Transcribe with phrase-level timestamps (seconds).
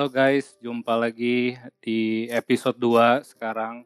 [0.00, 3.84] Halo guys, jumpa lagi di episode 2 sekarang.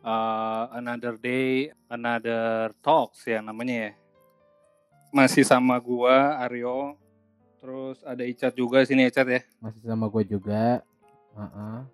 [0.00, 3.92] Uh, another day, another talks ya namanya ya.
[5.12, 6.96] Masih sama gua Aryo.
[7.60, 9.44] Terus ada Icat juga sini Icat ya.
[9.60, 10.80] Masih sama gue juga.
[11.36, 11.84] Uh-uh.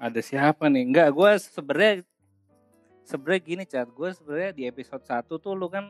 [0.00, 0.88] Ada siapa nih?
[0.88, 2.00] Enggak, gua sebenarnya
[3.04, 5.84] sebenarnya gini Cat, gue sebenarnya di episode 1 tuh lu kan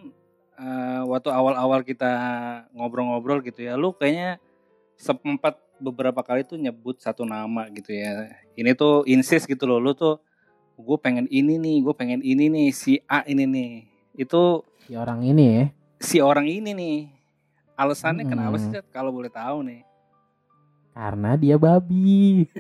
[0.59, 2.11] uh, waktu awal-awal kita
[2.75, 4.43] ngobrol-ngobrol gitu ya, lu kayaknya
[4.99, 8.29] sempat beberapa kali tuh nyebut satu nama gitu ya.
[8.55, 10.19] Ini tuh insist gitu loh, lu tuh
[10.75, 13.71] gue pengen ini nih, gue pengen ini nih, si A ini nih.
[14.15, 15.65] Itu Si orang ini ya.
[15.99, 16.97] si orang ini nih.
[17.75, 18.33] Alasannya Hmm.
[18.33, 18.71] kenapa sih?
[18.91, 19.81] Kalau boleh tahu nih.
[20.93, 22.43] Karena dia babi.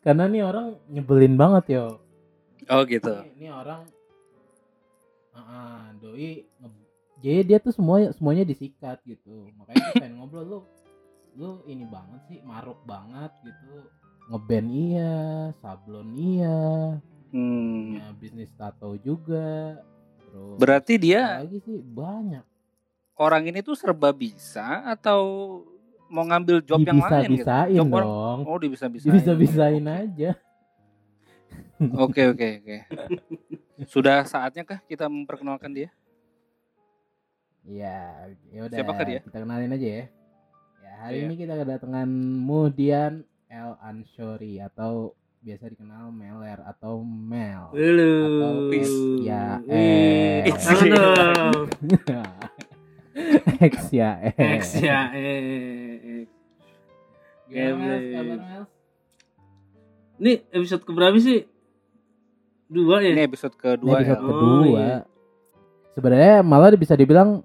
[0.00, 1.84] Karena nih orang nyebelin banget yo.
[2.68, 3.12] Oh gitu.
[3.12, 3.84] Ini, ini orang
[5.30, 6.79] uh doi nge-
[7.20, 9.48] jadi dia tuh semua semuanya disikat gitu.
[9.54, 10.60] Makanya gue pengen ngobrol lu.
[11.32, 13.86] Lu ini banget sih, maruk banget gitu.
[14.28, 15.14] Ngeband iya,
[15.56, 16.60] sablon iya,
[17.30, 17.98] Hmm.
[17.98, 19.78] punya bisnis tato juga.
[20.22, 22.42] Terus Berarti dia lagi sih banyak.
[23.14, 25.22] orang ini tuh serba bisa atau
[26.06, 27.46] mau ngambil job yang lain gitu?
[27.46, 28.40] Job orang- dong.
[28.44, 29.12] Oh, bisa-bisain.
[29.12, 30.34] Bisa-bisain aja.
[31.96, 32.76] Oke, oke, oke.
[33.92, 35.88] Sudah saatnya kah kita memperkenalkan dia?
[37.60, 37.98] Iya,
[38.50, 38.76] ya udah.
[38.80, 39.20] Siapakah dia?
[39.20, 40.04] Kita kenalin aja ya.
[40.80, 41.24] Ya, hari Iya.
[41.28, 42.08] ini kita kedatangan
[42.40, 43.12] Mudian
[43.46, 47.72] El Anshori atau biasa dikenal Meler atau Mel.
[47.72, 48.12] Halo.
[48.26, 48.72] Atau
[49.24, 50.48] ya eh.
[50.50, 50.60] X
[53.92, 54.34] ya eh.
[54.60, 56.24] X ya, eh.
[57.48, 57.96] Gimana.
[57.98, 58.64] Kabar, Mel?
[60.20, 61.48] Ini episode keberapa sih?
[62.70, 63.10] Dua ya?
[63.16, 64.22] Ini episode Ini kedua episode ya.
[64.22, 64.64] Oh, kedua.
[64.68, 64.94] iya.
[65.90, 67.42] Sebenarnya malah bisa dibilang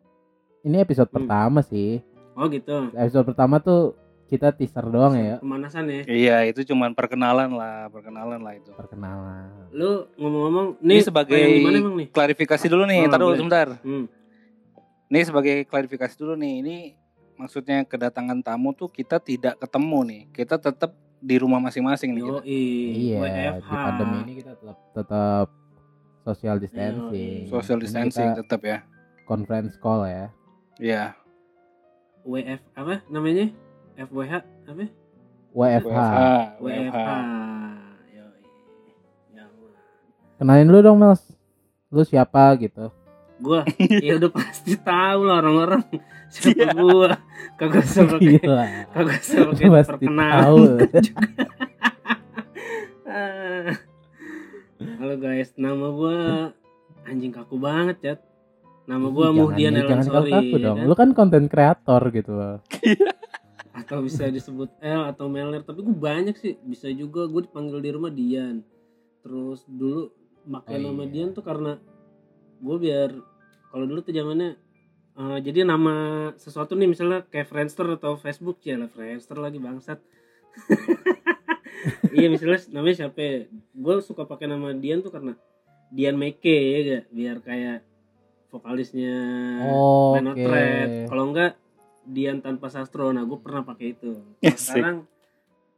[0.66, 1.18] ini episode Hmm.
[1.22, 2.02] pertama sih.
[2.34, 2.90] Oh gitu.
[2.92, 3.94] Episode pertama tuh
[4.26, 6.02] kita teaser doang ya, Pemanasan ya.
[6.04, 8.74] Iya, itu cuman perkenalan lah, perkenalan lah itu.
[8.74, 9.70] perkenalan.
[9.70, 12.08] Lu ngomong-ngomong, Ini nih sebagai di mana emang nih?
[12.10, 13.38] klarifikasi dulu nih, Oh, taruh boleh.
[13.38, 13.68] sebentar.
[13.80, 14.06] Hmm.
[15.06, 16.54] Ini sebagai klarifikasi dulu nih.
[16.60, 16.78] Ini
[17.38, 20.22] maksudnya kedatangan tamu tuh kita tidak ketemu nih.
[20.34, 22.24] Kita tetap di rumah masing-masing nih.
[22.26, 22.42] Kita.
[22.44, 23.62] Iya, WFH.
[23.62, 25.48] di pandemi ini kita tetap tetap
[26.20, 27.46] social distancing.
[27.46, 28.82] Social Ini distancing tetap ya.
[29.24, 30.34] conference call ya.
[30.76, 31.16] Iya.
[32.26, 33.48] WF apa namanya?
[33.96, 34.34] FWH
[34.66, 34.86] apa?
[35.56, 35.88] WFH.
[35.88, 36.60] WFH.
[36.60, 37.10] WFH.
[38.12, 38.26] Ya.
[40.36, 41.24] Kenalin dulu dong, Mels.
[41.88, 42.92] Lu siapa gitu?
[43.36, 43.64] Gua
[44.04, 45.84] ya udah pasti tahu lah orang-orang
[46.28, 46.72] siapa Iya.
[46.74, 47.10] gua.
[47.56, 48.66] Kagak usah pakai Gila.
[48.92, 50.44] kagak usah pakai perkenalan.
[50.44, 50.60] tahu.
[55.00, 56.18] Halo guys, nama gua
[57.06, 58.20] anjing kaku banget, Chat.
[58.86, 60.32] Nama gua Muhdian jangan, jangan Elansori.
[60.32, 60.78] kaku ya dong.
[60.78, 60.86] kan?
[60.86, 62.58] Lu kan konten kreator gitu loh.
[63.80, 66.56] Atau bisa disebut L atau Meler, tapi gua banyak sih.
[66.62, 68.62] Bisa juga gua dipanggil di rumah Dian.
[69.20, 70.14] Terus dulu
[70.46, 71.12] pakai Oh, nama iya.
[71.12, 71.82] Dian tuh karena
[72.58, 73.10] gua biar
[73.68, 74.56] kalau dulu tuh zamannya
[75.16, 75.96] eh, jadi nama
[76.36, 80.00] sesuatu nih misalnya kayak Friendster atau Facebook ya lah Friendster lagi bangsat.
[82.16, 83.36] iya misalnya namanya siapa ya?
[83.52, 85.36] gue suka pakai nama Dian tuh karena
[85.92, 87.78] Dian Meke ya gak biar kayak
[88.56, 89.16] vokalisnya
[89.62, 90.48] Oh, Oke.
[91.06, 91.60] kalau enggak
[92.06, 94.56] Dian tanpa sastro nah gue pernah pakai itu Asik.
[94.78, 95.04] sekarang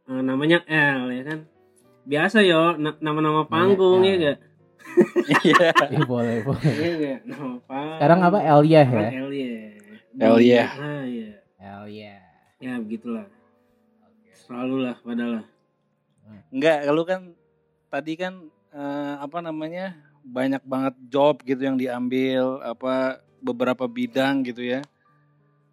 [0.06, 1.40] eh, namanya L ya kan
[2.04, 4.08] biasa yo na- nama-nama panggung L.
[4.08, 4.40] ya gak
[5.44, 5.70] Iya.
[5.92, 6.64] Ih, boleh, boleh.
[6.70, 9.10] iya gak nama panggung Sekarang apa Elia ya?
[9.20, 9.54] L ya
[10.18, 10.66] L ya.
[10.74, 12.16] ah iya Elia.
[12.58, 13.26] ya begitulah
[14.38, 15.44] selalu lah padahal
[16.50, 17.22] Enggak, lu kan
[17.88, 18.34] tadi kan
[18.70, 19.96] eh, apa namanya?
[20.28, 24.84] Banyak banget job gitu yang diambil apa beberapa bidang gitu ya.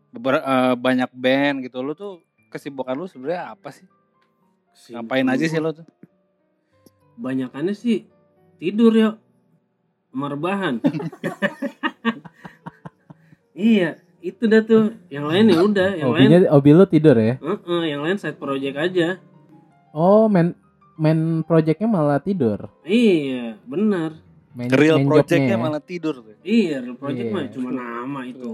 [0.08, 1.78] Beberapa banyak band gitu.
[1.78, 3.84] Lu tuh kesibukan lu sebenarnya apa sih?
[4.90, 5.86] Ngapain aja sih lu tuh?
[7.14, 8.10] banyakannya sih
[8.58, 9.14] tidur yuk
[10.10, 10.82] sama rebahan
[13.54, 17.38] iya itu dah tuh yang lain ya udah yang lain Hobinya hobi lu tidur ya?
[17.38, 19.22] Heeh, yang lain side project aja
[19.94, 20.58] Oh, main
[20.98, 22.66] main projectnya malah tidur.
[22.82, 24.18] iya benar
[24.54, 25.58] Main, Real main projectnya ya?
[25.58, 26.36] malah tidur tuh.
[26.46, 27.34] iya real project Iya.
[27.34, 28.52] mah cuma nama itu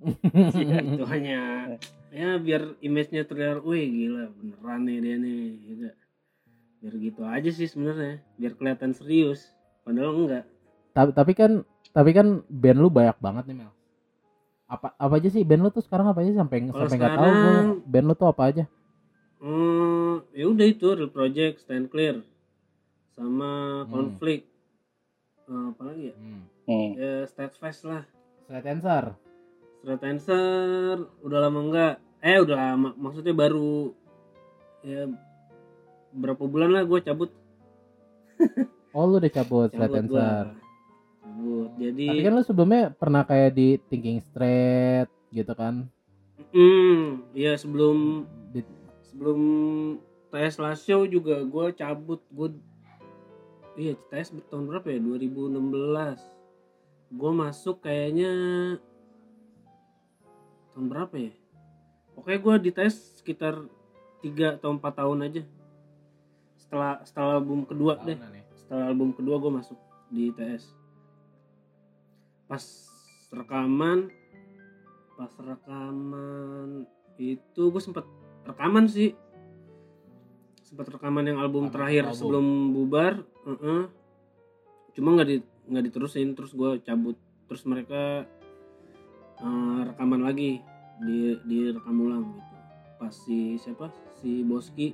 [0.96, 1.40] itu hanya
[2.10, 5.86] ya biar image-nya terlihat wih gila beneran nih dia nih gitu.
[6.80, 9.52] biar gitu aja sih sebenarnya biar kelihatan serius
[9.84, 10.44] padahal enggak
[10.92, 11.52] tapi, tapi kan
[11.92, 13.72] tapi kan band lu banyak banget nih Mel.
[14.70, 17.30] Apa apa aja sih band lu tuh sekarang apa aja sampai Kalau sampai nggak tahu
[17.32, 18.64] gua band lu tuh apa aja?
[19.40, 22.20] Hmm, ya udah itu real project stand clear
[23.16, 23.90] sama Hmm.
[23.90, 24.46] konflik
[25.50, 26.42] Eh, apa lagi ya Hmm.
[26.64, 26.90] Hmm.
[26.94, 28.06] ya state fest lah
[28.40, 29.04] Straight answer.
[29.76, 30.44] Straight Answer
[31.20, 33.90] udah lama enggak eh udah lama maksudnya baru
[34.80, 35.08] ya
[36.12, 37.30] berapa bulan lah gue cabut
[38.92, 40.20] Oh lu udah cabut straight cabut gua.
[40.20, 40.44] answer.
[41.20, 45.86] cabut jadi Tapi kan lu sebelumnya pernah kayak di Thinking Straight gitu kan?
[46.50, 48.66] hmm ya sebelum Di,
[49.04, 49.40] sebelum
[50.28, 52.48] tes last show juga gue cabut gue
[53.78, 54.98] iya tes tahun berapa ya?
[54.98, 55.60] 2016
[57.10, 58.32] gue masuk kayaknya
[60.74, 61.32] tahun berapa ya?
[62.14, 63.58] Pokoknya gue dites sekitar
[64.22, 65.42] 3 atau 4 tahun aja.
[66.58, 68.18] Setelah setelah album kedua deh.
[68.18, 68.42] Ya.
[68.54, 69.78] setelah album kedua gue masuk
[70.10, 70.74] di ITS
[72.50, 72.62] pas
[73.30, 74.10] rekaman
[75.14, 76.82] pas rekaman
[77.14, 78.02] itu gue sempet
[78.48, 79.12] rekaman sih.
[80.64, 82.18] Sempet rekaman yang album Rekaman terakhir album.
[82.18, 83.14] sebelum bubar
[83.48, 83.82] heeh.
[84.90, 85.36] cuma nggak di
[85.70, 87.16] nggak diterusin terus gue cabut.
[87.46, 88.26] Terus mereka
[89.40, 90.60] eh, rekaman lagi
[91.00, 92.54] di di rekam ulang gitu.
[92.98, 93.88] Pas si siapa?
[94.20, 94.92] Si Boski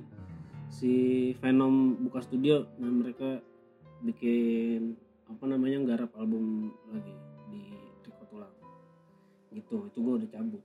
[0.67, 0.93] si
[1.39, 3.39] Venom buka studio nah mereka
[4.03, 7.13] bikin apa namanya nggarap album lagi
[7.51, 7.73] di
[8.05, 8.55] record ulang.
[9.51, 10.63] Gitu itu gue udah cabut.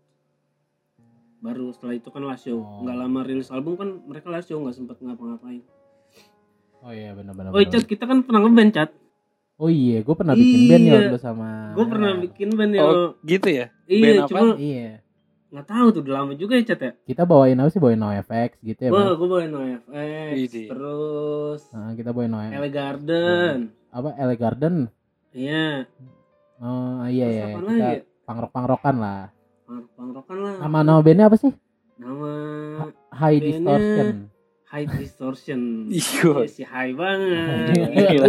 [1.42, 2.62] Baru setelah itu kan last show.
[2.62, 2.86] Oh.
[2.86, 5.64] nggak lama rilis album kan mereka last show nggak sempet ngapa-ngapain
[6.82, 7.50] Oh iya benar-benar.
[7.50, 8.90] oh Cat kita kan pernah ngeband Cat
[9.54, 11.00] Oh iya, gue pernah bikin band ya Iya.
[11.06, 11.50] dulu sama.
[11.72, 13.66] gue pernah bikin band ya Oh gitu ya?
[13.86, 14.28] iya band apa?
[14.28, 14.90] cuma Iya.
[15.48, 17.78] nggak tahu tuh udah lama juga ya Cat ya Kita bawain apa sih?
[17.78, 18.90] Bawain NoFX gitu ya.
[18.90, 20.66] Wah, gue bawain NoFX, Widih.
[20.66, 22.52] terus Nah, kita bawain NoFX.
[22.52, 23.56] Ele Garden,
[23.88, 24.08] Apa?
[24.16, 24.74] Ele Garden.
[25.30, 25.86] iya.
[26.58, 27.44] Oh iya Terus iya.
[27.44, 28.00] apa Kita lagi?
[28.24, 29.22] pangrok-pangrokan lah.
[29.62, 30.54] Pang- Pangrokan lah.
[30.58, 31.52] Nama nama bandnya apa sih?
[31.94, 32.30] Nama
[33.12, 34.08] High Bandnya- Distortion.
[34.72, 35.60] High Distortion.
[35.92, 36.32] Iya.
[36.32, 37.76] Iya, si high banget.
[37.92, 38.26] Gila.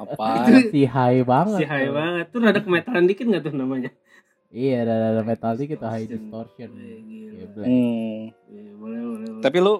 [0.00, 0.48] Apa?
[0.72, 1.58] si high banget.
[1.60, 1.94] si high tuh.
[1.94, 2.26] banget.
[2.32, 3.92] Tuh rada kemetalan dikit nggak tuh namanya?
[4.48, 6.70] Iya, ada ada metal dikit tuh High Distortion.
[6.72, 7.04] Gila.
[7.04, 7.44] Iya.
[7.60, 8.20] Hmm.
[8.48, 9.42] Iya, boleh, boleh, boleh.
[9.44, 9.74] Tapi lu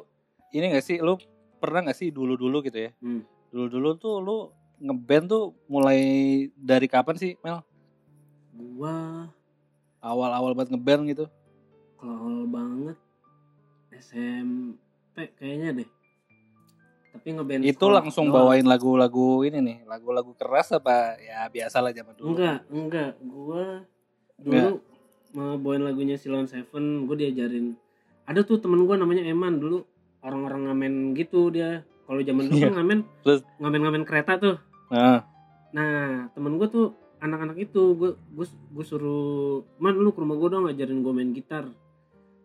[0.53, 1.17] ini gak sih lu
[1.57, 2.91] pernah gak sih dulu-dulu gitu ya?
[3.01, 3.25] Hmm.
[3.49, 4.37] Dulu-dulu tuh lu
[4.77, 6.01] ngeband tuh mulai
[6.61, 7.65] dari kapan sih Mel?
[8.53, 9.33] Gua
[10.05, 11.27] Awal-awal banget ngeband gitu?
[11.97, 12.97] kalau awal banget
[15.17, 15.89] SMP kayaknya deh.
[17.17, 18.53] Tapi ngeband Itu langsung doang.
[18.53, 22.37] bawain lagu-lagu ini nih, lagu-lagu keras apa ya biasa lah zaman dulu.
[22.37, 23.11] Enggak, enggak.
[23.25, 23.81] Gua
[24.37, 24.85] dulu
[25.33, 27.73] mau bawain lagunya Silon Seven, gue diajarin.
[28.29, 29.89] Ada tuh temen gua namanya Eman dulu
[30.21, 31.81] orang-orang ngamen gitu dia.
[32.05, 32.69] Kalau zaman dulu Iya.
[32.69, 33.41] kan ngamen, Terus?
[33.59, 34.57] ngamen-ngamen kereta tuh.
[34.93, 35.25] Nah,
[35.73, 40.49] Nah, temen gua tuh anak-anak itu gue gue gue suruh man lu ke rumah gue
[40.49, 41.65] dong ngajarin gue main gitar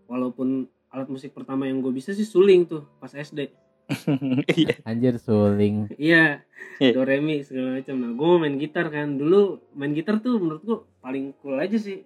[0.07, 3.48] walaupun alat musik pertama yang gue bisa sih suling tuh pas SD
[4.56, 4.76] iya.
[4.84, 5.92] Anjir suling.
[5.94, 6.44] iya
[6.78, 6.92] Iya.
[6.94, 9.42] do re mi segala macam nah gue main gitar kan dulu
[9.72, 12.02] main gitar tuh menurut gue paling cool aja sih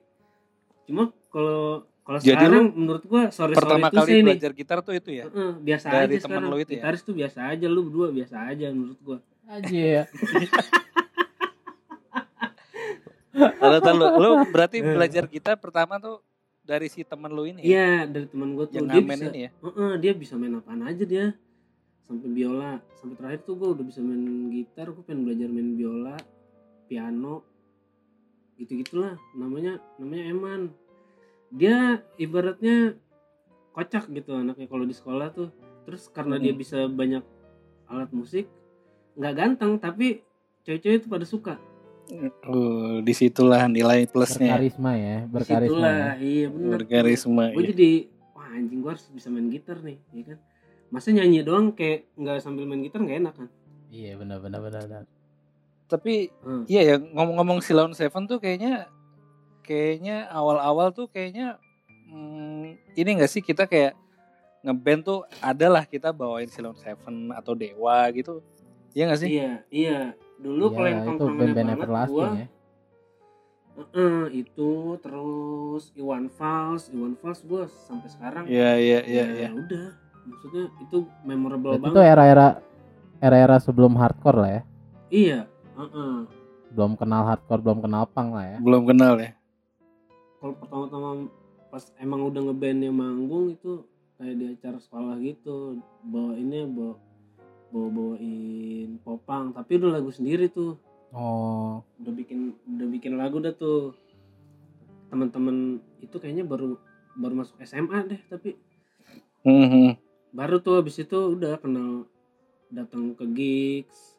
[0.84, 4.78] cuma kalau kalau Jadi sekarang menurut gue sorry Pertama sorry kali sih nih belajar gitar
[4.80, 5.26] tuh itu ya?
[5.26, 6.76] Heeh, biasa Dari aja temen sekarang lu itu ya?
[6.78, 10.06] gitaris tuh biasa aja lu berdua biasa aja menurut gue Anjir.
[13.36, 16.24] Tahu tahu lu, lu berarti belajar gitar pertama tuh
[16.66, 17.66] dari si temen lu ini ya?
[17.66, 18.76] iya dari teman gue tuh.
[18.76, 19.50] Yang dia bisa ini ya?
[19.62, 21.26] Heeh, dia bisa main apaan aja dia.
[22.02, 22.82] Sampai biola.
[22.98, 26.18] Sampai terakhir tuh gue udah bisa main gitar gue pengen belajar main biola
[26.86, 27.42] piano
[28.56, 30.62] gitu gitulah namanya namanya Eman.
[31.50, 32.98] Dia ibaratnya
[33.72, 35.50] kocak gitu anaknya kalau di sekolah tuh.
[35.86, 36.60] Terus karena dia Hmm.
[36.60, 37.22] bisa banyak
[37.86, 38.50] alat musik
[39.14, 40.26] nggak ganteng tapi
[40.66, 41.56] cewek-cewek itu pada suka
[42.46, 44.54] Uh, di situlah nilai plusnya.
[44.54, 45.58] Berkarisma ya, berkarisma.
[45.58, 46.14] Di situlah, ya.
[46.22, 47.44] iya bener Berkarisma.
[47.50, 47.70] gue iya.
[47.74, 47.90] jadi
[48.32, 50.38] wah anjing gue harus bisa main gitar nih ya kan
[50.88, 53.50] masa nyanyi doang kayak nggak sambil main gitar nggak enak kan
[53.90, 54.82] Iya benar benar benar.
[54.84, 55.04] benar.
[55.86, 56.66] Tapi Hmm.
[56.66, 58.86] iya ya ngomong-ngomong Silon Seven tuh kayaknya
[59.62, 61.58] kayaknya awal-awal tuh kayaknya
[62.06, 63.98] hmm, ini gak sih kita kayak
[64.62, 68.42] ngeband tuh adalah kita bawain Silon Seven atau Dewa gitu.
[68.94, 69.30] Iya gak sih?
[69.32, 69.98] iya iya
[70.38, 72.48] dulu kalau yang Iya, itu tongkrongannya band-band banget everlasting gua ya.
[73.76, 79.50] eh, itu terus Iwan Fals Iwan Fals gue sampai sekarang Iya iya iya ya iya.
[79.52, 79.88] udah
[80.26, 82.48] maksudnya itu memorable Berarti itu banget era-era
[83.18, 84.62] era-era sebelum hardcore lah ya.
[85.10, 85.40] iya
[85.76, 86.16] heeh.
[86.72, 88.58] Belum kenal hardcore, belum kenal punk lah ya.
[88.60, 89.32] Belum kenal ya.
[90.38, 91.10] kalau pertama-tama
[91.68, 93.82] pas emang udah ngebandnya manggung itu
[94.16, 96.96] kayak di acara sekolah gitu bawa ini bawa
[97.74, 100.78] bawa bawain popang tapi udah lagu sendiri tuh.
[101.16, 103.96] Oh, udah bikin udah bikin lagu dah tuh.
[105.10, 106.76] Teman-teman itu kayaknya baru
[107.16, 108.60] baru masuk SMA deh tapi
[109.46, 109.96] Mhm.
[110.34, 112.10] baru tuh abis itu udah kenal
[112.74, 114.18] datang ke gigs.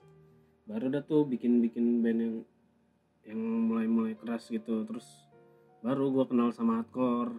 [0.65, 2.37] Baru dah tuh bikin bikin band yang
[3.27, 4.87] yang mulai mulai keras gitu.
[4.87, 5.07] Terus
[5.83, 7.37] baru gue kenal sama hardcore.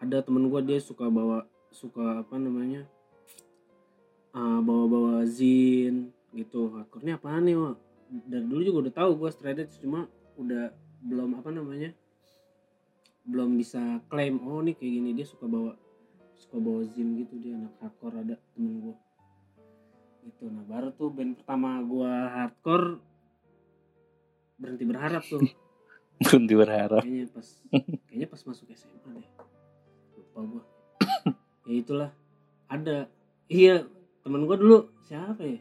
[0.00, 2.88] Ada temen gue dia suka bawa suka apa namanya
[4.34, 6.70] ah, bawa-bawa zin gitu.
[6.74, 7.74] Hardcore ini apaan nih wah
[8.10, 11.94] dari dulu juga udah tahu gue straight edge cuma udah belum apa namanya
[13.22, 15.10] belum bisa klaim oh nih kayak gini.
[15.14, 15.74] Dia suka bawa
[16.38, 18.96] suka bawa zin gitu dia anak hardcore ada temen gue
[20.26, 20.44] gitu.
[20.52, 23.00] Nah baru tuh band pertama gue hardcore
[24.60, 25.40] berhenti berharap tuh.
[26.20, 27.00] Berhenti berharap.
[27.00, 27.48] kayaknya pas
[28.04, 29.28] kayaknya pas masuk SMA deh.
[30.20, 30.62] Lupa gua.
[31.70, 32.10] Ya itulah.
[32.68, 33.08] Ada.
[33.48, 33.88] Iya
[34.20, 35.60] temen gua dulu siapa ya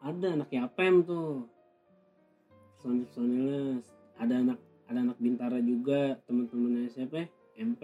[0.00, 1.50] ada anak Yapem tuh
[2.76, 3.60] personil personilnya
[4.16, 7.26] ada anak ada anak Bintara juga teman-temannya siapa ya?
[7.58, 7.82] MP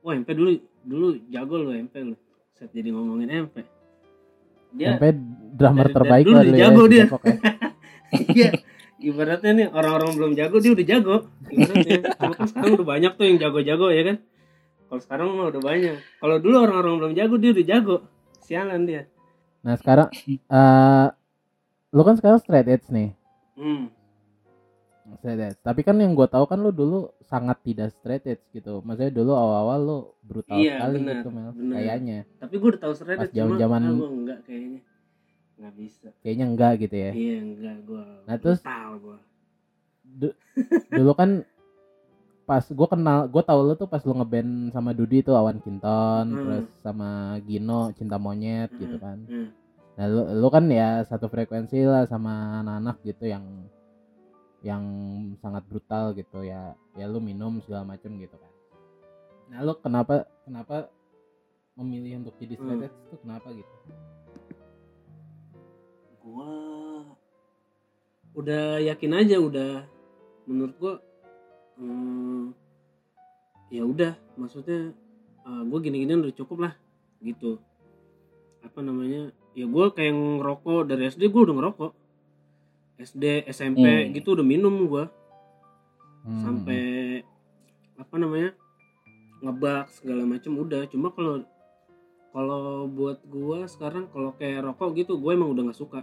[0.00, 0.50] wah MP dulu
[0.82, 2.18] dulu jago loh MP loh
[2.54, 3.56] set jadi ngomongin MP
[4.72, 5.12] dia Sampai
[5.56, 7.02] drummer dari- terbaik dari dulu udah ya, jago di dia.
[7.02, 7.06] Ya.
[8.06, 8.50] Iya.
[8.96, 11.16] Ibaratnya nih orang-orang belum jago dia udah jago.
[11.48, 11.98] Ibaratnya.
[12.16, 14.16] Cuma kan sekarang udah banyak tuh yang jago-jago ya kan.
[14.86, 15.96] Kalau sekarang mah udah banyak.
[16.16, 17.96] Kalau dulu orang-orang belum jago dia udah jago.
[18.46, 19.02] Sialan dia.
[19.60, 21.06] Nah sekarang eh
[21.90, 23.10] lu kan sekarang straight edge nih.
[23.54, 23.90] Hmm.
[25.18, 25.58] Straight edge.
[25.60, 28.82] Tapi kan yang gue tahu kan lu dulu sangat tidak straight edge gitu.
[28.82, 31.50] Maksudnya dulu awal-awal lu brutal Iya, sekali benar, gitu Mel.
[31.72, 32.18] Kayaknya.
[32.38, 34.80] Tapi gue udah tahu Pas cuma zaman-zaman- ah, gua enggak kayaknya.
[35.56, 36.08] Enggak bisa.
[36.20, 37.10] Kayaknya enggak gitu ya.
[37.10, 38.04] Iya enggak gua.
[38.26, 38.62] Nah, terus-.
[40.06, 40.36] Du-
[40.90, 41.30] dulu kan
[42.46, 46.26] pas gue kenal gue tau lu tuh pas lu ngeband sama Dudi tuh Awan Kinton
[46.30, 46.38] Hmm.
[46.38, 49.50] terus sama Gino Cinta Monyet gitu kan Hmm.
[49.98, 53.44] nah lu, lu kan ya satu frekuensi lah sama anak-anak gitu yang
[54.62, 54.82] yang
[55.42, 58.52] sangat brutal gitu ya ya lu minum segala macem gitu kan
[59.46, 60.86] nah lu kenapa kenapa
[61.74, 62.86] memilih untuk jadi straight Hmm.
[62.86, 63.74] edge tuh kenapa gitu
[66.22, 66.50] gua
[68.34, 69.72] udah yakin aja udah
[70.46, 70.94] menurut gua
[71.76, 72.56] hmm,
[73.72, 74.92] ya udah maksudnya
[75.44, 76.74] uh, gua gini-gini udah cukup lah
[77.20, 77.60] gitu.
[78.64, 81.92] Apa namanya ya gua kayak ngerokok dari SD gua udah ngerokok.
[82.96, 84.12] SD SMP Hmm.
[84.16, 85.08] gitu udah minum gua.
[86.26, 86.42] Hmm.
[86.42, 87.22] sampai
[87.94, 88.50] apa namanya
[89.46, 90.82] ngebak segala macam udah.
[90.90, 91.46] Cuma kalau
[92.34, 96.02] kalau buat gua sekarang kalau kayak rokok gitu gue emang udah nggak suka.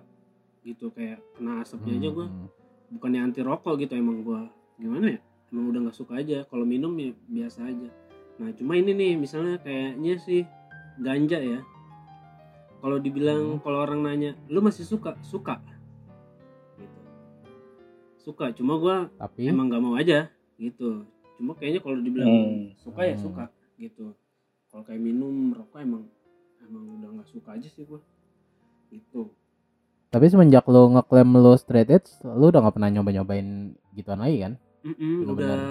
[0.63, 2.27] Gitu kayak kena asapnya aja gua.
[2.31, 2.47] Hmm.
[2.93, 4.47] bukannya anti rokok gitu emang gua.
[4.79, 5.21] Gimana ya
[5.53, 7.89] emang udah nggak suka aja kalau minum ya biasa aja.
[8.41, 10.41] Nah cuma ini nih misalnya kayaknya sih
[10.97, 11.61] ganja ya.
[12.81, 15.13] Kalau dibilang kalau orang nanya lu masih suka?
[15.21, 15.61] Suka.
[16.75, 16.99] Gitu.
[18.17, 19.45] Suka cuma gua tapi?
[19.45, 21.05] emang nggak mau aja gitu.
[21.37, 22.73] Cuma kayaknya kalau dibilang Hmm.
[22.75, 23.23] suka ya Hmm.
[23.23, 23.45] suka
[23.77, 24.17] gitu.
[24.73, 26.03] Kalau kayak minum rokok emang
[26.65, 28.01] emang udah nggak suka aja sih gua
[28.89, 29.29] gitu.
[30.09, 33.49] Tapi semenjak lu ngeklaim lu straight edge lu udah nggak pernah nyoba-nyobain
[33.93, 35.31] gituan lagi kan Mm-mm, Bener-bener.
[35.31, 35.61] udah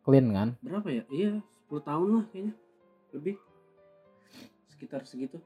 [0.00, 0.48] clean kan?
[0.60, 1.02] Berapa ya?
[1.08, 1.32] Iya
[1.66, 2.54] 10 tahun lah kayaknya.
[3.10, 3.36] Lebih.
[4.66, 5.42] Sekitar segitu.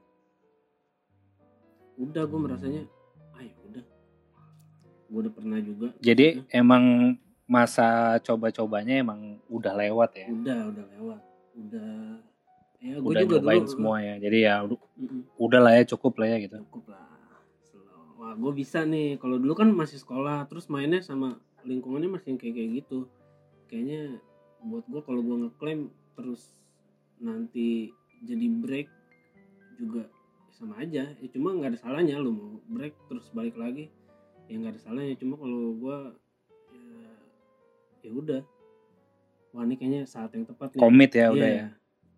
[1.95, 2.83] Udah gue merasanya
[3.31, 3.83] ah ya udah.
[5.05, 5.87] Gue udah pernah juga.
[5.97, 7.15] Jadi emang
[7.45, 10.27] masa coba-cobanya emang udah lewat ya.
[10.27, 11.21] udah udah lewat.
[11.55, 11.91] Udah
[12.77, 13.71] ya gue Udah juga nyobain dulu.
[13.71, 14.15] semua ya.
[14.19, 15.21] Jadi ya udah, Mm-mm.
[15.37, 16.57] udah lah ya cukup lah ya gitu.
[16.69, 17.01] cukup lah.
[18.15, 19.17] Wah gue bisa nih.
[19.17, 22.99] Kalau dulu kan masih sekolah terus mainnya sama lingkungannya masih yang kayak kayak gitu
[23.67, 24.21] kayaknya
[24.65, 25.81] buat gue kalau gue ngeklaim
[26.13, 26.55] terus
[27.19, 27.91] nanti
[28.23, 28.87] jadi break
[29.77, 30.07] juga
[30.55, 33.91] sama aja ya cuma nggak ada salahnya lo mau break terus balik lagi
[34.47, 35.97] ya nggak ada salahnya cuma kalau gue
[36.71, 37.11] ya
[38.07, 38.41] ya udah
[39.51, 41.59] wah ini kayaknya saat yang tepat nih Komit ya udah Iya.
[41.59, 41.67] ya.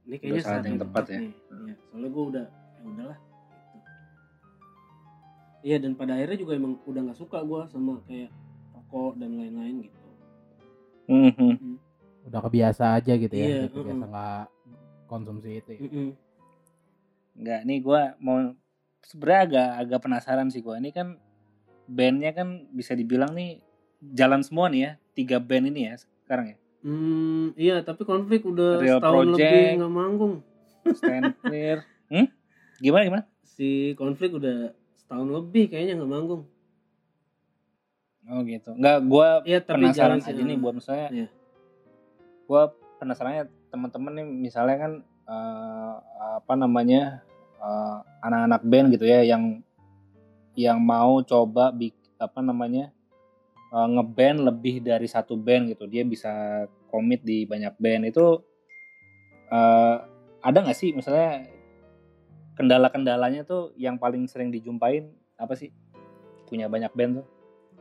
[0.08, 1.20] Ini kayaknya saat yang tepat ya.
[1.20, 1.34] nih.
[1.36, 3.20] Iya, soalnya gue udah ya udahlah.
[3.20, 3.80] Gitu.
[5.68, 8.32] Iya dan pada akhirnya juga emang udah nggak suka gue sama kayak
[8.88, 10.08] rokok dan lain-lain gitu.
[11.08, 11.76] Mhm.
[12.28, 14.12] udah kebiasa aja gitu ya udah kebiasa mm-mm.
[14.12, 14.46] nggak
[15.08, 15.80] konsumsi itu ya.
[15.84, 16.08] Mm-mm.
[17.40, 18.52] Enggak, nih gua mau
[19.04, 20.80] sebenarnya agak agak penasaran sih gua.
[20.80, 21.16] Ini kan
[21.88, 23.64] bandnya kan bisa dibilang nih
[24.12, 24.92] jalan semua nih ya.
[25.16, 26.58] Tiga band ini ya sekarang ya.
[26.84, 29.48] Hmm, iya tapi konflik udah Real setahun Project.
[29.48, 30.34] lebih nggak manggung.
[31.00, 31.78] Stand clear.
[32.12, 32.28] Hmm?
[32.84, 33.24] Gimana gimana?
[33.48, 36.44] Si konflik udah setahun lebih kayaknya nggak manggung.
[38.28, 38.76] Oh gitu.
[38.76, 41.10] Enggak, gua Iya tapi penasaran aja nih buat misalnya.
[41.16, 41.28] Iya.
[42.44, 44.92] Gua penasarannya teman-teman nih misalnya kan
[45.28, 45.96] eh,
[46.44, 47.24] apa namanya
[47.60, 49.64] eh, anak-anak band gitu ya yang
[50.58, 52.92] yang mau coba bik, apa namanya
[53.72, 55.88] eh, ngeband lebih dari satu band gitu.
[55.88, 58.44] Dia bisa komit di banyak band itu
[59.48, 59.96] eh,
[60.44, 61.48] ada nggak sih misalnya
[62.60, 65.72] kendala-kendalanya tuh yang paling sering dijumpain apa sih?
[66.44, 67.37] Punya banyak band tuh.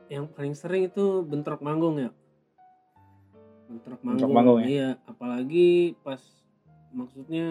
[0.07, 2.11] Yang paling sering itu bentrok manggung ya.
[3.67, 4.67] bentrok Bentrok manggung, manggung ya?
[4.71, 6.23] iya apalagi pas
[6.95, 7.49] maksudnya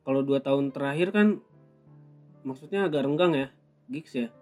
[0.00, 1.28] kalau dua tahun terakhir kan
[2.48, 3.48] maksudnya agak renggang ya
[3.92, 4.32] gigs ya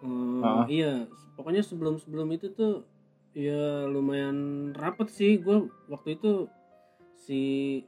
[0.00, 0.64] Ah.
[0.70, 1.04] iya
[1.34, 2.84] pokoknya sebelum sebelum itu tuh
[3.36, 6.48] ya lumayan rapet sih gue waktu itu
[7.12, 7.40] si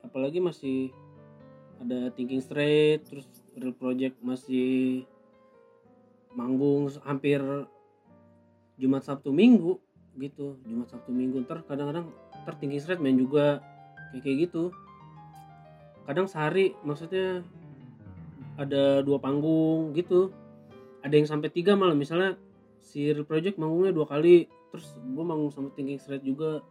[0.03, 0.91] apalagi masih
[1.79, 5.05] ada Thinking Straight terus Real Project masih
[6.35, 7.39] manggung hampir
[8.79, 9.77] Jumat Sabtu Minggu
[10.17, 10.59] gitu.
[10.65, 12.11] Jumat Sabtu Minggu ntar kadang-kadang
[12.57, 13.61] Thinking Straight main juga
[14.15, 14.73] kayak kayak gitu.
[16.09, 17.45] Kadang sehari maksudnya
[18.57, 20.33] ada dua panggung gitu.
[21.05, 22.41] Ada yang sampai tiga malah misalnya
[22.81, 26.65] si Real Project manggungnya dua kali terus gue manggung sama Thinking Straight juga.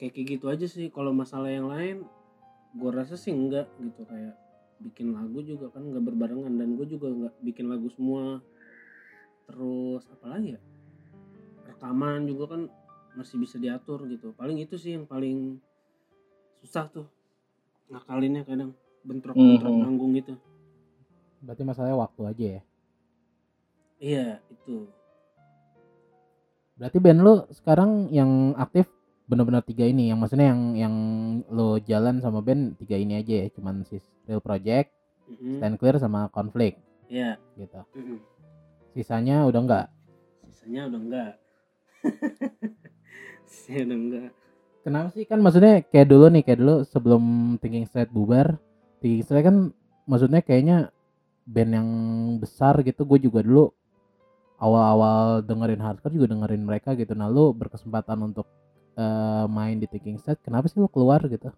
[0.00, 0.88] Kayak kayak gitu aja sih.
[0.88, 2.08] Kalau masalah yang lain
[2.72, 4.08] gue rasa sih enggak gitu.
[4.08, 4.40] Kayak
[4.82, 8.42] bikin lagu juga kan nggak berbarengan dan gue juga nggak bikin lagu semua
[9.46, 10.60] terus apalagi ya
[11.66, 12.62] rekaman juga kan
[13.12, 15.60] masih bisa diatur gitu paling itu sih yang paling
[16.64, 17.06] susah tuh
[17.90, 18.72] ngakalinnya kadang
[19.02, 19.82] bentrok-bentrok Mhm.
[19.82, 20.34] panggung gitu
[21.42, 22.62] Berarti masalahnya waktu aja ya.
[23.98, 24.86] iya itu
[26.72, 28.88] Berarti band lu sekarang yang aktif
[29.28, 30.94] bener-bener tiga ini yang maksudnya yang yang
[31.50, 34.90] lo jalan sama band tiga ini aja ya cuman si Real Project,
[35.28, 35.58] Mhm.
[35.60, 37.38] Stand Clear sama Conflict Iya.
[37.54, 37.82] gitu.
[37.94, 38.16] Mhm.
[38.92, 39.86] Sisanya udah enggak.
[40.52, 41.32] Sisanya udah enggak.
[43.48, 44.30] Sisanya udah enggak.
[44.82, 47.22] Kenapa sih kan maksudnya kayak dulu nih kayak dulu sebelum
[47.62, 48.58] Thinking Straight bubar,
[49.00, 49.70] Thinking Straight kan
[50.04, 50.90] maksudnya kayaknya
[51.46, 51.88] band yang
[52.42, 53.70] besar gitu gue juga dulu
[54.62, 57.14] awal-awal dengerin hardcore juga dengerin mereka gitu.
[57.16, 58.44] Nah lu berkesempatan untuk
[58.98, 61.48] eh, main di Thinking Straight, kenapa sih lu keluar gitu?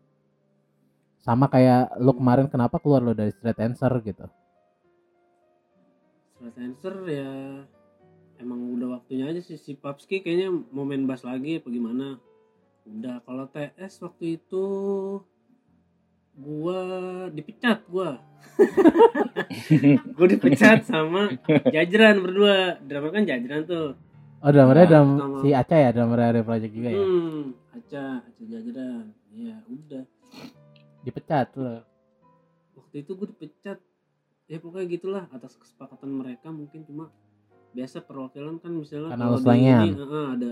[1.24, 4.28] Sama kayak lu kemarin kenapa keluar lu dari Straight Answer gitu?
[6.52, 7.30] Answer ya
[8.36, 12.20] emang udah waktunya aja sih si Papski kayaknya mau main bass lagi apa gimana.
[12.84, 14.64] Udah kalau TS waktu itu
[16.36, 16.80] gua
[17.32, 18.20] dipecat gua.
[20.16, 22.76] gua dipecat sama Jajran berdua.
[22.84, 23.96] Drummer kan Jajran tuh.
[24.44, 25.08] Oh drummernya Nah, drum
[25.40, 27.00] si Aca ya drummer Real Project juga ya?
[27.00, 29.04] Hmm, Aca, Aca Jajran.
[29.32, 30.04] Ya udah.
[31.00, 31.80] Dipecat lu.
[32.74, 33.78] waktu itu gue dipecat
[34.44, 36.52] ya pokoknya gitulah atas kesepakatan mereka.
[36.52, 37.10] Mungkin cuma
[37.74, 40.50] biasa perwakilan kan misalnya Karena kalau di ini eh, ada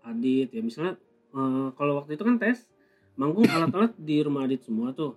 [0.00, 0.48] Adit.
[0.52, 0.94] Ya misalnya
[1.34, 2.66] eh, kalau waktu itu kan tes
[3.14, 5.14] manggung alat-alat di rumah Adit semua tuh.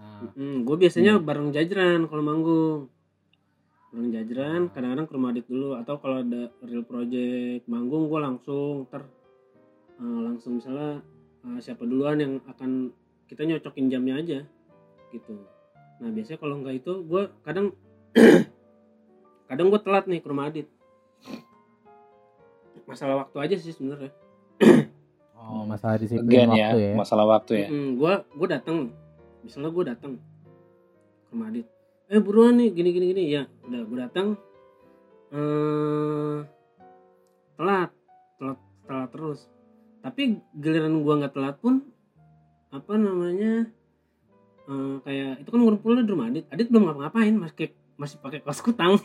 [0.00, 0.32] Nah,
[0.64, 2.78] gue biasanya bareng Jajran kalau manggung.
[3.92, 5.76] Bareng Jajran kadang-kadang ke rumah Adit dulu.
[5.76, 9.04] Atau kalau ada real project manggung gue langsung ter
[10.00, 11.04] eh, langsung misalnya
[11.44, 12.94] eh, siapa duluan yang akan
[13.28, 14.40] kita nyocokin jamnya aja
[15.14, 15.59] gitu
[16.00, 17.76] nah biasanya kalau nggak itu gue kadang
[19.52, 20.66] kadang gue telat nih ke rumah Adit.
[22.88, 24.12] Masalah waktu aja sih sebenarnya.
[25.40, 26.92] Oh masalah disiplin Again ya, waktu ya.
[26.94, 27.68] masalah waktu ya.
[27.72, 28.92] gue gue datang
[29.40, 31.66] misalnya gue datang ke rumah Adit.
[32.12, 33.24] Eh buruan nih gini gini gini.
[33.34, 34.26] Ya udah gue datang
[35.32, 36.38] eh
[37.56, 37.90] telat
[38.36, 39.40] telat telat terus.
[40.04, 41.88] Tapi giliran gue nggak telat pun
[42.70, 43.66] apa namanya
[44.70, 46.46] eh, kayak itu kan ngumpulnya di rumah Adit.
[46.48, 48.96] Adit belum ngapa-ngapain masih masih pakai kaos kutang.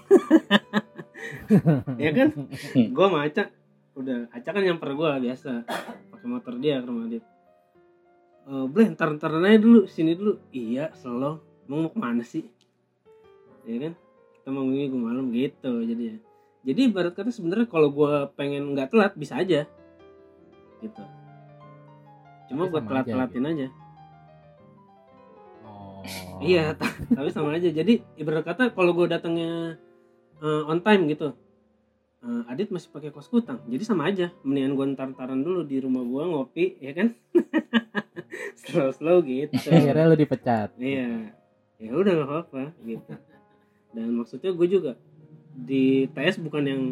[1.97, 2.29] Ya kan?
[2.95, 3.49] Gue sama Aca
[3.97, 5.65] udah Aca kan nyamper gue biasa
[6.13, 7.25] pakai motor dia ke rumah Adit.
[8.45, 10.37] Eh boleh ntar ntar aja dulu sini dulu.
[10.53, 11.41] Iya selalu.
[11.65, 12.45] Mau mau ke mana sih?
[13.65, 13.93] Ya kan?
[14.37, 16.17] Kita mau minggu malam gitu jadi ya
[16.65, 19.69] jadi ibarat kata sebenarnya kalau gue pengen nggak telat bisa aja.
[20.81, 21.03] Gitu.
[22.49, 23.67] Cuma sama telat aja telatin aja.
[23.69, 23.84] Oh.
[26.37, 27.67] Iya, ta- tapi sama aja.
[27.67, 29.79] Jadi ibarat kata kalau gue datangnya
[30.37, 31.31] eh, on time gitu,
[32.21, 33.63] eh, Adit masih pakai kos kutang.
[33.65, 34.29] Jadi sama aja.
[34.41, 37.15] Mendingan gue ntar-ntaran dulu di rumah gue ngopi, ya kan?
[38.61, 39.55] Slow-slow gitu.
[39.71, 40.69] Akhirnya lu dipecat.
[40.75, 41.31] Iya,
[41.79, 43.13] ya udah gak apa-apa gitu.
[43.95, 44.91] Dan maksudnya gue juga
[45.55, 46.83] di TS bukan yang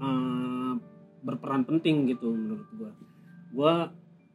[0.00, 0.72] eh,
[1.20, 2.90] berperan penting gitu menurut gue.
[3.52, 3.74] Gue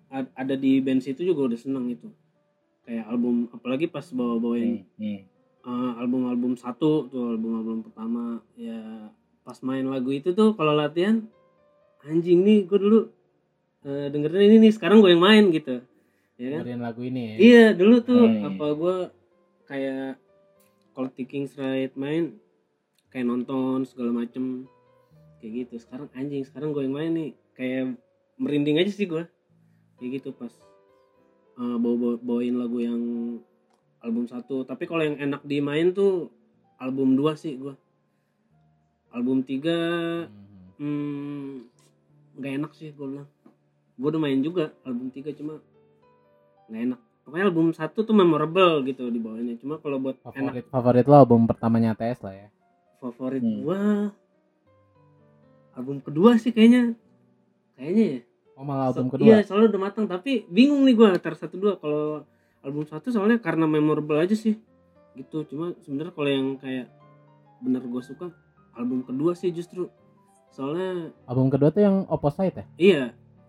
[0.07, 2.07] ad- ada di band situ juga udah seneng itu.
[2.85, 5.19] Kayak album, apalagi pas bawa-bawain Hmm, hmm.
[5.65, 8.39] eh, album-album satu tuh album-album pertama.
[8.53, 9.09] Ya
[9.41, 11.25] pas main lagu itu tuh kalau latihan
[12.01, 12.99] anjing nih gue dulu
[13.81, 15.81] eh, dengerin ini nih sekarang gue yang main gitu.
[16.37, 16.61] Ya kan?
[16.61, 17.35] Dengerin lagu ini ya.
[17.37, 18.47] iya dulu tuh Hmm.
[18.47, 18.95] apa gue
[19.65, 20.21] kayak
[20.93, 22.37] kalau Thinking Straight main
[23.09, 24.69] kayak nonton segala macem.
[25.41, 25.73] Kayak gitu.
[25.81, 27.29] Sekarang anjing sekarang gue yang main nih.
[27.53, 27.97] Kayak
[28.35, 29.25] merinding aja sih gue
[29.95, 30.51] kayak gitu pas
[31.55, 33.01] eh, bawa bawa bawain lagu yang
[34.03, 34.67] album satu.
[34.67, 36.29] Tapi kalau yang enak dimain tuh
[36.77, 37.71] album dua sih gue
[39.15, 39.79] album tiga
[40.75, 41.63] hmm,
[42.35, 43.29] nggak enak sih gue bilang.
[43.95, 45.63] Gue udah main juga album 3 cuma
[46.67, 46.99] nggak enak.
[47.23, 51.15] Pokoknya album satu tuh memorable gitu di bawahnya cuma kalau buat enak favorit favorit lo
[51.15, 52.47] album pertamanya TS lah ya.
[52.99, 53.63] Favorit Hmm.
[53.63, 53.79] gua
[55.79, 56.93] album kedua sih kayaknya.
[57.79, 58.21] Kayaknya ya
[58.55, 59.25] oh malah album So- kedua?
[59.25, 60.05] iya soalnya udah matang.
[60.05, 61.73] Tapi bingung nih gua antara satu dua.
[61.75, 62.23] Kalau
[62.59, 64.57] album satu soalnya karena memorable aja sih.
[65.13, 66.91] Gitu cuma sebenarnya kalau yang kayak
[67.57, 68.31] bener gue suka
[68.73, 69.87] album kedua sih justru.
[70.49, 72.65] Soalnya album kedua tuh yang opposite ya?
[72.75, 73.03] Iya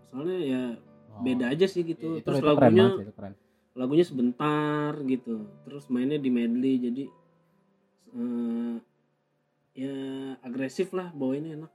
[0.05, 0.61] soalnya ya
[1.09, 1.19] Oh.
[1.19, 2.13] beda aja sih gitu.
[2.13, 3.33] Itu- terus itu keren lagunya banget sih, itu keren.
[3.73, 5.35] lagunya sebentar gitu.
[5.63, 7.03] Terus mainnya di medley jadi
[8.09, 8.75] eh,
[9.75, 9.95] ya
[10.39, 11.71] agresif lah bawainnya enak.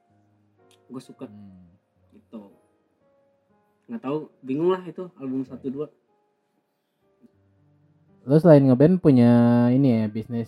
[0.86, 1.26] Gue suka.
[1.26, 1.71] Hmm.
[3.90, 5.86] Nggak tahu bingung lah itu album satu dua.
[8.22, 10.46] Lo selain ngeband punya ini ya bisnis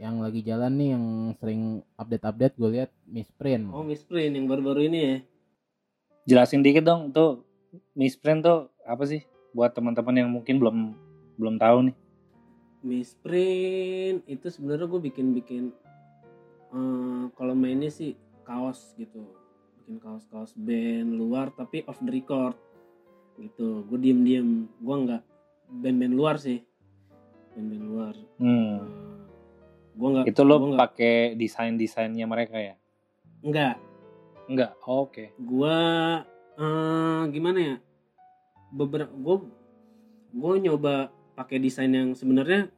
[0.00, 1.04] yang lagi jalan nih yang
[1.36, 1.62] sering
[1.98, 3.68] update-update gue lihat Misprint.
[3.74, 5.16] Oh Miss Print yang baru-baru ini ya?
[6.24, 7.44] Jelasin dikit dong tuh
[7.92, 9.26] misprint tuh apa sih?
[9.52, 10.76] Buat teman-teman yang mungkin belum
[11.36, 11.96] belum tahu nih.
[12.80, 15.74] Miss Print itu sebenarnya gue bikin-bikin
[16.72, 19.39] eh, kalau mainnya sih kaos gitu
[19.90, 22.54] bikin kaos-kaos band luar tapi off the record.
[23.34, 23.82] Gitu.
[23.90, 24.70] Gue diem-diem.
[24.78, 25.22] Gue nggak
[25.66, 26.62] band-band luar sih.
[27.58, 28.14] Band-band luar.
[28.38, 28.78] Hmm.
[29.90, 32.78] gue nggak Itu lo pakai desain-desainnya mereka ya?
[33.42, 33.74] nggak.
[34.46, 34.78] Enggak.
[34.86, 35.34] Oh, Oke.
[35.42, 35.78] gua
[36.54, 37.76] eh, gimana ya?
[38.70, 39.36] Beberapa gue
[40.30, 42.70] gue nyoba pakai desain yang sebenarnya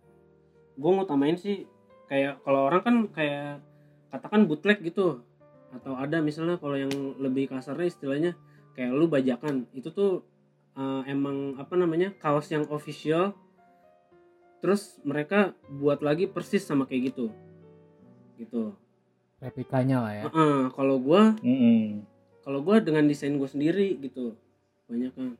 [0.80, 1.68] gue mau tamain sih.
[2.08, 3.60] Kayak kalau orang kan kayak
[4.08, 5.20] katakan bootleg gitu
[5.72, 8.32] atau ada misalnya kalau yang lebih kasarnya istilahnya
[8.76, 9.64] kayak lu bajakan.
[9.72, 10.22] Itu tuh
[10.76, 13.32] eh, emang apa namanya kaos yang official
[14.62, 17.34] terus mereka buat lagi persis sama kayak gitu.
[18.38, 18.76] Gitu.
[19.42, 20.24] Replikanya lah ya.
[20.30, 22.06] Heeh, kalau gua Mm-mm.
[22.46, 24.38] kalau gue dengan desain gue sendiri gitu
[24.86, 25.34] banyak kan.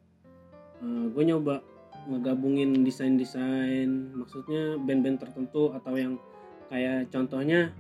[1.14, 1.62] Gue nyoba
[2.11, 3.87] ngegabungin desain-desain
[4.18, 6.18] maksudnya band-band tertentu atau yang
[6.66, 7.71] kayak contohnya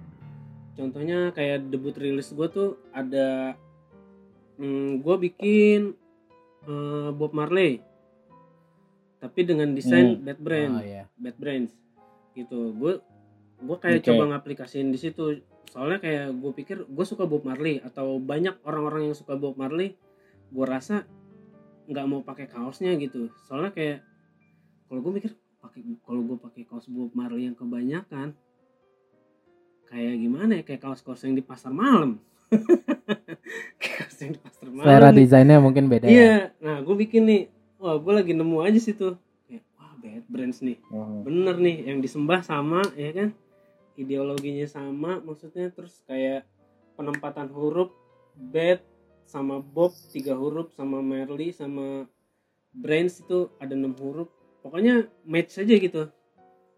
[0.72, 3.56] contohnya kayak debut rilis gue tuh ada
[4.56, 5.92] hmm, gue bikin
[6.66, 7.82] eh, Bob Marley.
[9.22, 10.24] Tapi dengan desain Hmm.
[10.26, 10.78] Bad Brains.
[10.78, 11.04] Oh iya.
[11.14, 11.70] Bad Brains.
[12.34, 12.74] Gitu.
[12.74, 12.98] Gue
[13.62, 14.06] gue kayak Oke.
[14.10, 15.38] coba ngaplikasiin di situ.
[15.70, 19.94] Soalnya kayak gue pikir gue suka Bob Marley atau banyak orang-orang yang suka Bob Marley
[20.52, 21.06] gue rasa
[21.86, 23.30] nggak mau pakai kaosnya gitu.
[23.46, 23.98] Soalnya kayak
[24.90, 25.32] kalau gue mikir
[25.62, 28.34] pakai kalau gue pakai kaos Bob Marley yang kebanyakan
[29.92, 30.62] kayak gimana ya?
[30.64, 32.16] Kayak kaos-kaos yang di pasar malam.
[33.80, 34.86] Kayak kaos yang di pasar malam.
[34.88, 36.12] Selera desainnya mungkin beda ya.
[36.12, 37.42] Iya nah gue bikin nih.
[37.76, 40.78] Wah gue lagi nemu aja situ kayak wah bad brands nih.
[40.88, 41.20] Oh.
[41.26, 43.28] bener nih yang disembah sama ya kan?
[43.98, 46.48] Ideologinya sama maksudnya terus kayak
[46.96, 47.92] penempatan huruf
[48.32, 48.80] bed
[49.28, 52.08] sama Bob tiga huruf sama Merly sama
[52.72, 54.32] Brains itu ada enam huruf.
[54.62, 56.08] Pokoknya match aja gitu.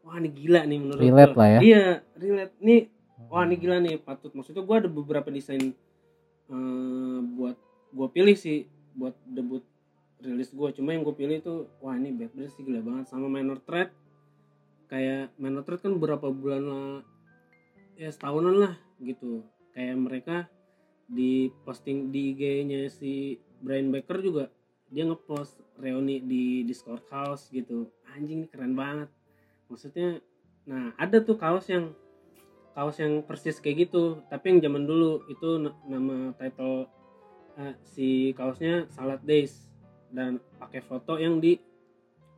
[0.02, 1.40] Wah ini gila nih menurut Relate gua.
[1.40, 1.60] lah ya.
[1.60, 1.84] iya
[2.16, 2.54] relate.
[2.60, 2.80] Nih
[3.28, 4.32] wah ini gila nih patut.
[4.34, 5.72] Maksudnya gua ada beberapa desain
[6.50, 7.56] eh, buat
[7.94, 9.62] gua pilih sih buat debut
[10.24, 10.72] rilis gua.
[10.72, 13.12] Cuma yang gue pilih itu wah ini Bad sih gila banget.
[13.12, 13.92] Sama Minor Threat.
[14.88, 16.90] Kayak Minor Threat kan beberapa bulan lah
[18.00, 19.44] ya setahunan lah gitu.
[19.76, 20.36] Kayak mereka
[21.04, 24.48] di posting di IG-nya si Brian Baker juga
[24.88, 27.90] dia ngepost reuni di Discord House gitu.
[28.14, 29.10] Anjing keren banget.
[29.68, 30.22] Maksudnya
[30.64, 31.92] nah ada tuh kaos yang
[32.74, 34.20] kaos yang persis kayak gitu.
[34.26, 36.90] Tapi yang zaman dulu itu na- nama title
[37.54, 39.70] eh, si kaosnya Salad Days.
[40.10, 41.58] Dan pakai foto yang di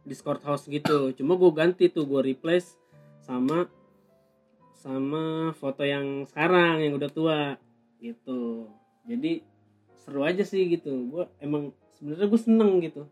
[0.06, 1.10] Discord House gitu.
[1.16, 2.78] Cuma gue ganti tuh gue replace
[3.24, 3.66] sama
[4.76, 7.40] sama foto yang sekarang yang udah tua
[7.98, 8.70] gitu.
[9.08, 9.42] Jadi
[10.04, 10.92] seru aja sih gitu.
[11.10, 13.02] Gue emang sebenarnya gue seneng gitu.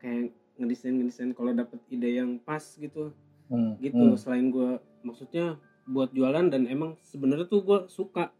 [0.00, 3.12] Kayak ngedesain ngedesain kalau dapet ide yang pas gitu.
[3.52, 4.16] Hmm, gitu hmm.
[4.16, 8.30] selain gue maksudnya buat jualan dan emang sebenarnya tuh gue suka.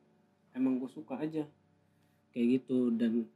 [0.54, 1.44] Emang gue suka aja.
[2.32, 3.28] Kayak gitu dan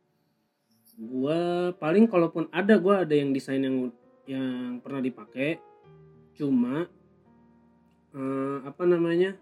[0.97, 1.41] gue
[1.77, 3.93] paling kalaupun ada gue ada yang desain yang
[4.25, 5.61] yang pernah dipakai
[6.33, 6.89] cuma
[8.17, 9.37] eh, apa namanya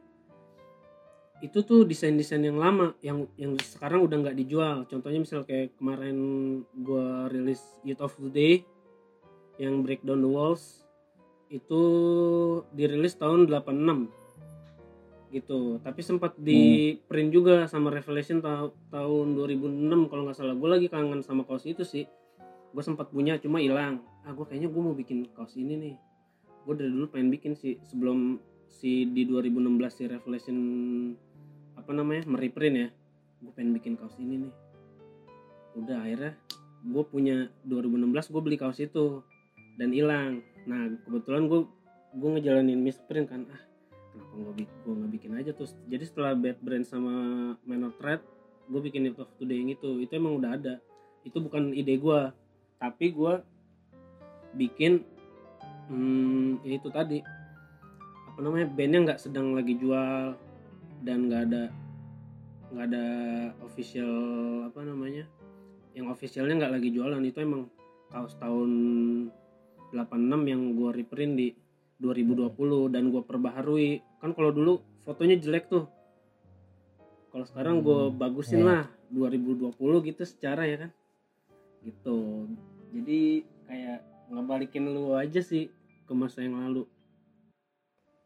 [1.42, 4.88] itu tuh desain-desain yang lama yang yang sekarang udah nggak dijual.
[4.88, 6.16] Contohnya misal kayak kemarin
[6.72, 8.54] gue rilis Youth of the Day
[9.60, 10.82] yang Break Down the Walls
[11.52, 11.82] itu
[12.72, 14.23] dirilis tahun 86
[15.34, 15.82] gitu.
[15.82, 20.54] Tapi sempat di print juga sama Revelation ta- tahun 2006 kalau nggak salah.
[20.54, 22.06] Gue lagi kangen sama kaos itu sih.
[22.70, 23.98] Gue sempat punya cuma hilang.
[24.22, 25.94] Ah gue kayaknya gue mau bikin kaos ini nih.
[26.62, 28.38] Gue dari dulu pengen bikin sih sebelum
[28.70, 30.58] si di 2016 si Revelation
[31.74, 32.88] apa namanya mereprint ya.
[33.42, 34.52] Gue pengen bikin kaos ini nih.
[35.74, 36.38] Udah akhirnya
[36.86, 39.26] gue punya 2016 gue beli kaos itu.
[39.74, 40.46] Dan hilang.
[40.70, 41.66] Nah kebetulan gue
[42.14, 43.50] gue ngejalanin misprint kan.
[43.50, 43.73] Ah
[44.14, 45.72] kenapa gue bikin gue nggak bikin aja terus?
[45.90, 47.14] Jadi setelah bad brand sama
[47.66, 48.22] minor threat
[48.64, 49.98] gue bikin it of today yang itu.
[50.00, 50.74] Itu emang udah ada.
[51.26, 52.20] Itu bukan ide gue
[52.78, 53.34] tapi gue
[54.54, 55.02] bikin
[55.90, 57.18] hmm, itu tadi.
[58.30, 58.66] Apa namanya?
[58.70, 60.38] Bandnya nggak sedang lagi jual
[61.02, 61.62] dan nggak ada
[62.74, 63.06] nggak ada
[63.66, 64.14] official
[64.70, 65.26] apa namanya?
[65.94, 67.22] Yang officialnya nggak lagi jualan.
[67.22, 67.70] Itu emang
[68.10, 68.70] kaos tahun
[69.94, 71.48] 86 yang gue reprint di
[72.04, 74.04] 2020 dan gue perbaharui.
[74.20, 75.88] Kan kalau dulu fotonya jelek tuh.
[77.32, 78.68] Kalau sekarang gue Hmm, bagusin iya.
[78.68, 79.72] lah 2020
[80.04, 80.90] gitu secara ya kan.
[81.80, 82.18] Gitu.
[82.92, 83.20] Jadi
[83.64, 85.72] kayak ngebalikin lu aja sih
[86.04, 86.84] ke masa yang lalu.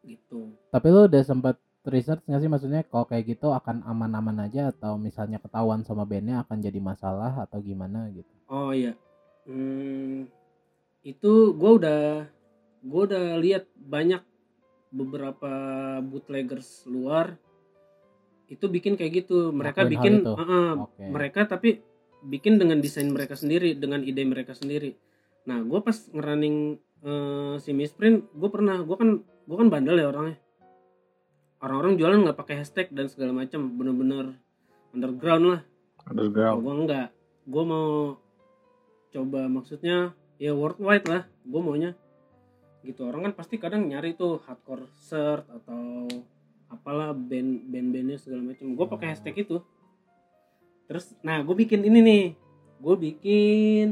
[0.03, 0.53] Gitu.
[0.69, 1.55] Tapi lu udah sempat
[1.87, 2.51] research nggak sih?
[2.51, 7.33] Maksudnya kalau kayak gitu akan aman-aman aja atau misalnya ketahuan sama bandnya akan jadi masalah
[7.47, 8.29] atau gimana gitu?
[8.49, 8.93] Oh iya,
[9.45, 10.25] hmm,
[11.05, 12.25] itu gue udah
[12.79, 14.23] gue udah lihat banyak
[14.89, 15.51] beberapa
[16.01, 17.37] bootleggers luar
[18.49, 19.53] itu bikin kayak gitu.
[19.53, 21.03] Mereka Ngelakuin hal bikin, uh-uh, Oke.
[21.05, 21.69] mereka tapi
[22.25, 24.97] bikin dengan desain mereka sendiri, dengan ide mereka sendiri.
[25.45, 30.09] Nah, gue pas ngerunning eh, si misprint, gue pernah, gue kan gue kan bandel ya
[30.09, 30.41] orangnya.
[31.61, 34.35] Orang-orang jualan nggak pakai hashtag dan segala macam, bener-bener
[34.97, 35.61] underground lah.
[36.09, 36.65] Underground.
[36.65, 37.07] gue enggak
[37.49, 38.17] gue mau
[39.09, 41.97] coba maksudnya ya worldwide lah gue maunya
[42.81, 46.07] gitu orang kan pasti kadang nyari tuh hardcore shirt atau
[46.67, 49.59] apalah band band bandnya segala macam gue pakai hashtag itu
[50.85, 52.23] terus nah gue bikin ini nih
[52.79, 53.87] gue bikin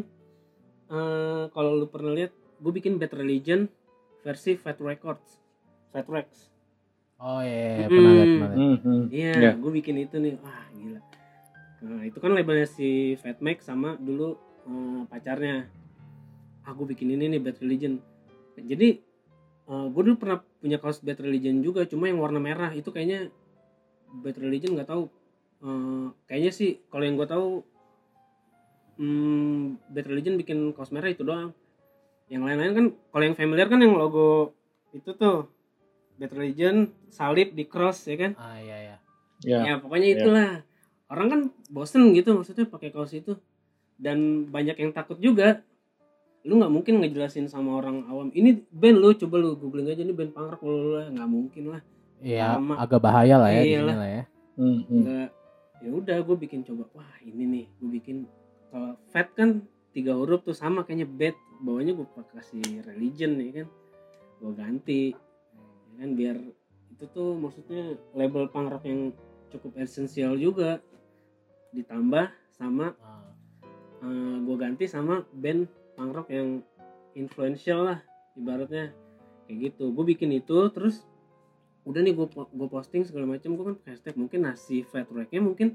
[0.87, 3.67] eh kalau lu pernah lihat gue bikin Bad Religion
[4.21, 5.39] versi Fat Records
[5.91, 6.55] Fat Rex
[7.17, 7.89] Oh iya, iya, Hmm.
[7.89, 8.57] pernah lihat, pernah lihat.
[8.61, 9.03] Hmm, hmm.
[9.09, 9.51] Iya, Iya.
[9.57, 10.33] gue bikin itu nih.
[10.37, 11.01] Wah, gila.
[11.81, 14.37] Nah, itu kan labelnya si Fat Mac sama dulu
[14.69, 15.65] eh, pacarnya.
[16.61, 17.97] Ah, gue bikin ini nih Bad Religion.
[18.59, 18.89] Jadi
[19.67, 23.27] gue dulu pernah punya kaos Bad Religion juga, cuma yang warna merah itu kayaknya
[24.23, 25.11] Bad Religion nggak tahu.
[25.57, 27.67] Eh, kayaknya sih kalau yang gue tahu
[28.97, 31.51] hmm, Bad Religion bikin kaos merah itu doang.
[32.27, 34.51] Yang lain-lain kan kalau yang familiar kan yang logo
[34.91, 35.47] itu tuh
[36.17, 38.95] Bad Religion salib di cross ya kan Ah iya iya.
[39.45, 39.59] Ya.
[39.63, 40.15] ya pokoknya Iya.
[40.17, 40.49] itulah
[41.07, 43.37] orang kan bosen gitu maksudnya pakai kaos itu
[43.95, 45.61] dan banyak yang takut juga
[46.47, 50.11] lu nggak mungkin ngejelasin sama orang awam ini band lu coba lu googling aja ini
[50.11, 51.83] band punk rock lu nggak mungkin lah
[52.17, 52.81] Iya, Sama.
[52.81, 54.09] agak bahaya lah ya di Iya sini lah.
[54.09, 54.23] ya.
[54.57, 55.03] Hmm, hmm.
[55.77, 58.17] ya udah gue bikin coba wah ini nih gue bikin
[58.73, 59.61] kalau fat kan
[59.93, 63.67] tiga huruf tuh sama kayaknya bad bawahnya gue pakai kasih religion ya kan
[64.41, 66.35] gue ganti ya kan biar
[66.89, 67.83] itu tuh maksudnya
[68.13, 69.13] label punk rock yang
[69.53, 70.81] cukup esensial juga
[71.69, 72.97] ditambah sama
[73.97, 74.37] Ah.
[74.39, 75.65] gue ganti sama band
[75.97, 76.61] punk rock yang
[77.17, 77.99] influential lah
[78.37, 78.93] ibaratnya
[79.49, 81.01] kayak gitu gue bikin itu terus
[81.81, 85.73] udah nih gue gue posting segala macam gue kan hashtag mungkin nasi fat racknya mungkin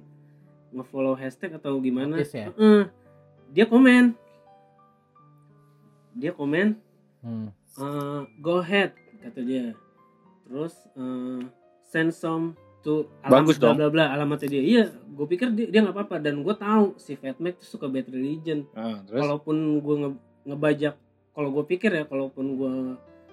[0.71, 2.49] nge-follow hashtag atau gimana Notice ya?
[2.55, 2.87] Heeh.
[3.51, 4.15] dia komen
[6.15, 6.79] dia komen
[7.23, 7.55] Hmm.
[7.79, 9.79] eh, go ahead kata dia
[10.45, 11.41] terus eh,
[11.87, 13.79] send some to Bagus dong.
[13.79, 14.63] bla bla alamatnya dia.
[14.63, 16.17] Iya gue pikir dia dia nggak apa-apa.
[16.19, 18.67] Dan gue tahu si Fat Mac tuh suka bad religion.
[18.75, 19.23] Ah, terus?
[19.23, 20.11] Kalaupun gue nge
[20.43, 20.95] ngebajak
[21.33, 22.73] kalau gue pikir ya kalaupun gue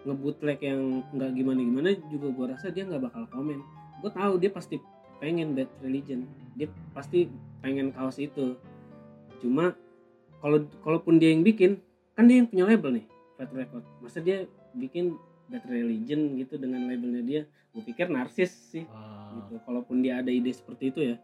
[0.07, 3.59] ngebutlek yang nggak gimana gimana juga gue rasa dia nggak bakal komen.
[3.99, 4.79] Gue tahu dia pasti
[5.19, 6.23] pengen bad religion.
[6.55, 7.27] Dia pasti
[7.59, 8.55] pengen kaos itu.
[9.43, 9.75] Cuma
[10.39, 11.81] kalau kalaupun dia yang bikin
[12.15, 13.83] kan dia yang punya label nih Fat Record.
[13.99, 15.17] Masa dia bikin
[15.49, 18.85] bad religion gitu dengan labelnya dia gue pikir narsis sih.
[18.89, 19.33] Ah.
[19.35, 19.61] gitu.
[19.63, 21.15] Kalaupun dia ada ide seperti itu ya.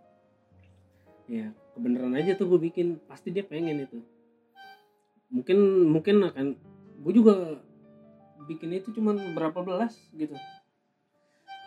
[1.25, 3.01] Ya kebenaran aja tuh gue bikin.
[3.09, 3.99] Pasti dia pengen itu.
[5.33, 5.57] Mungkin
[5.89, 6.45] mungkin akan
[7.01, 7.59] gue juga
[8.45, 10.37] bikin itu cuman berapa belas gitu.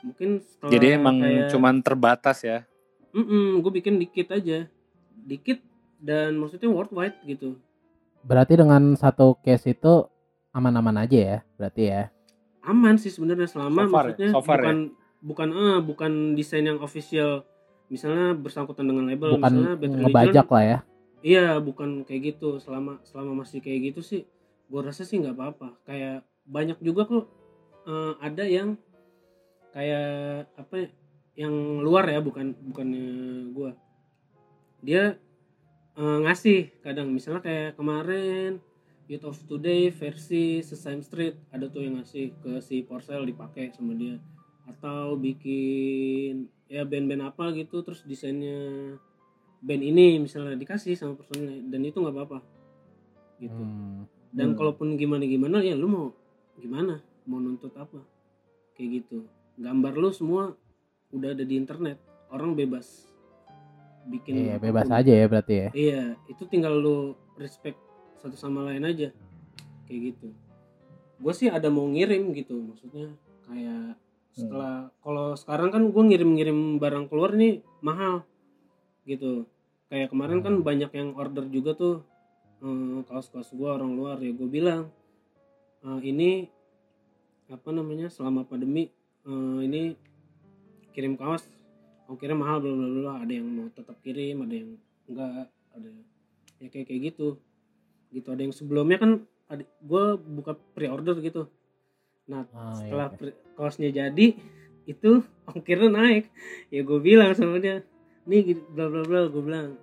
[0.06, 2.62] Mungkin setelah jadi emang kayak- cuman terbatas ya.
[3.10, 4.70] Mm-mm, gue bikin dikit aja.
[5.26, 5.58] Dikit
[5.98, 7.58] dan maksudnya worldwide gitu.
[8.22, 10.06] Berarti dengan satu case itu
[10.54, 12.02] aman-aman aja ya, berarti ya.
[12.68, 14.12] Aman sih sebenarnya selama So far ya?
[14.12, 14.62] maksudnya So far ya?
[14.62, 14.78] bukan
[15.18, 17.42] bukan eh bukan desain yang official
[17.88, 20.78] misalnya bersangkutan dengan label Bukan misalnya Bad Religion, ngebajak lah ya.
[21.18, 22.60] Iya, bukan kayak gitu.
[22.60, 24.22] Selama selama masih kayak gitu sih,
[24.68, 25.68] gue rasa sih nggak apa-apa.
[25.82, 27.24] Kayak banyak juga kok
[27.84, 28.76] eh, ada yang
[29.72, 30.74] kayak apa?
[30.78, 30.88] ya,
[31.38, 33.06] Yang luar ya, bukan bukannya
[33.50, 33.70] gue.
[34.84, 35.16] Dia
[35.96, 38.60] eh, ngasih kadang misalnya kayak kemarin
[39.08, 43.96] Youth of Today versi Sesame Street ada tuh yang ngasih ke si Porcel dipakai sama
[43.96, 44.20] dia.
[44.68, 49.00] Atau bikin ya band-band apa gitu terus desainnya
[49.64, 52.38] band ini misalnya dikasih sama personilnya dan itu nggak apa-apa.
[53.38, 53.54] Gitu.
[53.54, 54.02] Hmm.
[54.28, 54.58] dan Hmm.
[54.58, 56.06] kalaupun gimana gimana ya lu mau
[56.60, 57.00] gimana?
[57.24, 58.04] Mau nuntut apa?
[58.76, 59.24] Kayak gitu.
[59.56, 60.52] Gambar lu semua
[61.08, 61.96] udah ada di internet.
[62.28, 63.08] Orang bebas
[64.04, 65.68] bikin Iya, bebas aja ya berarti ya.
[65.72, 67.76] iya itu tinggal lu respect
[68.18, 69.08] satu sama lain aja.
[69.86, 70.28] Kayak gitu.
[71.18, 73.10] Gue sih ada mau ngirim gitu maksudnya
[73.48, 73.98] kayak
[74.36, 78.22] setelah kalau sekarang kan gue ngirim-ngirim barang keluar nih mahal
[79.08, 79.48] gitu.
[79.88, 81.94] Kayak kemarin kan banyak yang order juga tuh
[82.62, 84.90] eh, kaos-kaos gue orang luar ya gue bilang
[85.82, 86.46] eh, ini
[87.48, 88.90] apa namanya selama pandemi
[89.26, 89.96] eh, ini
[90.92, 91.46] kirim kaos
[92.10, 94.70] ongkirnya mahal bla bla bla ada yang mau tetap kirim ada yang
[95.06, 95.90] enggak ada
[96.58, 97.38] ya kayak kayak gitu
[98.10, 98.28] gitu.
[98.28, 99.10] Ada yang sebelumnya kan
[99.78, 101.48] gue buka pre-order gitu.
[102.26, 103.32] Nah Oh, setelah iya.
[103.54, 104.26] kaosnya jadi
[104.84, 105.10] itu
[105.50, 106.28] ongkirnya naik.
[106.68, 107.80] Ya gue bilang sama dia
[108.24, 109.76] nih bla bla bla gue bilang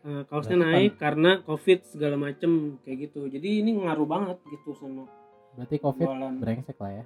[0.00, 3.26] "Eh, kaosnya Berarti kan- naik karena covid segala macem kayak gitu.
[3.26, 5.04] Jadi ini ngaruh banget gitu sama
[5.52, 6.32] Berarti Covid jualan.
[6.38, 7.04] brengsek lah ya.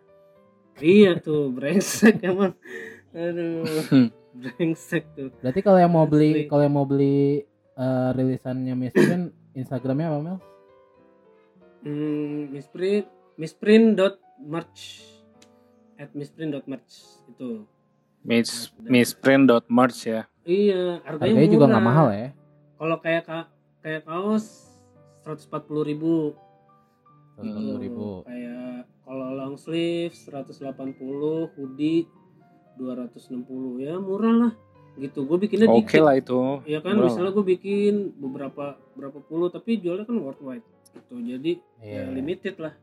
[0.78, 2.54] iya tuh brengsek emang.
[3.10, 3.66] Aduh
[4.38, 5.34] brengsek tuh.
[5.36, 7.42] Berarti kalau yang mau beli kalau yang mau beli
[7.74, 10.38] eh, rilisannya Misprint Instagramnya apa Mel?
[11.86, 15.06] Hmm, misprint misprint dot merch.
[15.94, 16.92] At misprint dot merch
[17.26, 17.64] itu
[18.20, 20.26] Miss misprint.merch ya.
[20.42, 22.28] iya harganya, Harganya juga nggak mahal ya.
[22.76, 24.66] kalau kayak ka- kayak kaos
[25.22, 25.46] 140.000
[25.84, 26.34] ribu.
[27.32, 28.08] Seratus ribu.
[28.22, 30.98] kayak kalau long sleeve 180
[31.48, 32.10] hoodie
[32.76, 33.46] 260
[33.80, 34.52] ya murah lah.
[34.96, 36.02] Gitu gue bikinnya Oke dikit.
[36.02, 36.40] lah itu.
[36.64, 37.06] ya kan Murah.
[37.06, 40.64] misalnya gue bikin beberapa berapa puluh tapi jualnya kan worldwide
[40.96, 41.14] gitu.
[41.18, 42.02] Jadi Iya.
[42.02, 42.74] ya limited lah.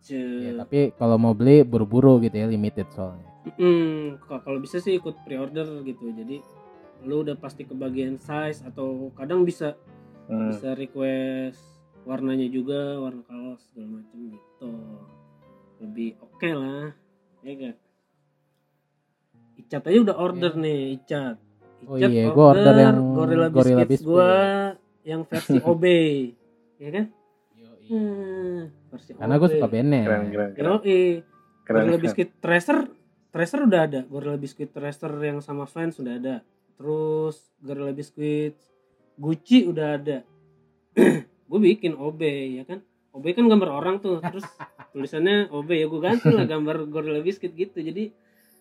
[0.00, 3.26] Ce- Iya, tapi kalau mau beli buru-buru gitu ya limited soalnya.
[3.54, 6.10] Mm, kalau bisa sih ikut pre-order gitu.
[6.10, 6.42] Jadi
[7.02, 9.74] lu udah pasti kebagian size atau kadang bisa
[10.26, 10.50] Hmm.
[10.50, 11.62] bisa request
[12.02, 14.72] warnanya juga warna kaos segala macam gitu.
[15.78, 16.90] Lebih oke lah
[17.40, 17.76] ya gak
[19.56, 21.36] Icat aja udah order nih Icat.
[21.84, 24.08] Oh iya, gua order yang Gorilla Gorilla Biscuits Biscuit.
[24.08, 24.30] gua
[25.02, 25.84] yang versi OB
[26.76, 27.04] ya kan?
[27.86, 30.02] Hmm, Karena gue suka bandnya.
[30.02, 30.66] Keren keren keren.
[30.82, 31.22] Yoi.
[31.62, 32.02] keren, Gorilla keren.
[32.02, 32.78] Biscuit Tracer
[33.30, 34.00] Tracer udah ada.
[34.10, 36.36] Gorilla Biscuit Tracer yang sama fans udah ada.
[36.74, 38.58] Terus Gorilla Biscuit
[39.16, 40.18] Gucci udah ada.
[41.50, 42.20] Gue bikin OB
[42.58, 42.82] ya kan?
[43.14, 44.18] OB kan gambar orang tuh.
[44.18, 44.44] Terus
[44.92, 47.78] tulisannya OB ya gue ganti lah gambar Gorilla Biscuit gitu.
[47.78, 48.10] Jadi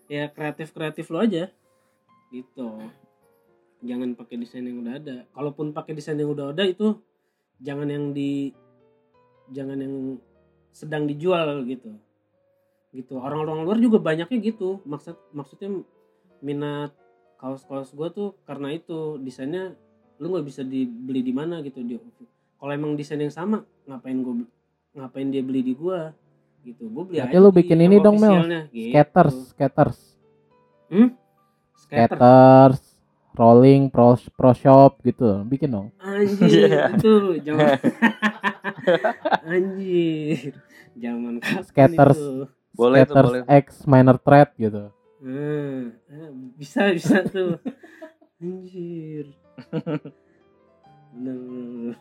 [0.06, 1.50] ya kreatif kreatif lo aja.
[2.30, 2.68] Gitu.
[3.82, 5.18] Jangan pakai desain yang udah ada.
[5.34, 7.02] Kalaupun pakai desain yang udah ada itu
[7.62, 8.52] jangan yang di
[9.52, 9.96] jangan yang
[10.76, 11.96] sedang dijual gitu.
[12.96, 13.16] Gitu.
[13.20, 14.80] Orang-orang luar juga banyaknya gitu.
[14.88, 15.84] Maksud maksudnya
[16.40, 16.96] minat
[17.40, 19.20] kaos-kaos gue tuh karena itu.
[19.20, 19.76] Desainnya
[20.20, 21.84] lu nggak bisa dibeli di mana gitu.
[21.84, 22.00] Dia
[22.56, 24.36] kalau emang desain yang sama ngapain gue
[24.96, 26.16] ngapain dia beli di gua?
[26.64, 26.88] Gitu.
[26.88, 28.42] Gue beli Berarti aja lu bikin ini dong, Mel.
[28.72, 28.90] gitu.
[28.96, 30.00] Skaters, skaters,
[30.90, 31.14] hmm?
[31.78, 32.82] Skater skaters,
[33.36, 35.88] rolling, pro, pro shop gitu, bikin dong.
[36.00, 36.96] anjir Iya.
[36.96, 37.12] itu
[37.44, 37.76] zaman
[39.52, 40.54] anjir
[40.96, 41.34] zaman
[41.68, 42.18] Skaters.
[42.18, 43.42] itu Boleh tuh skaters boleh.
[43.64, 44.92] X minor threat gitu.
[45.20, 47.56] Hmm, eh, bisa bisa tuh.
[48.38, 49.32] Anjir.
[51.16, 51.96] Bener, bener, bener.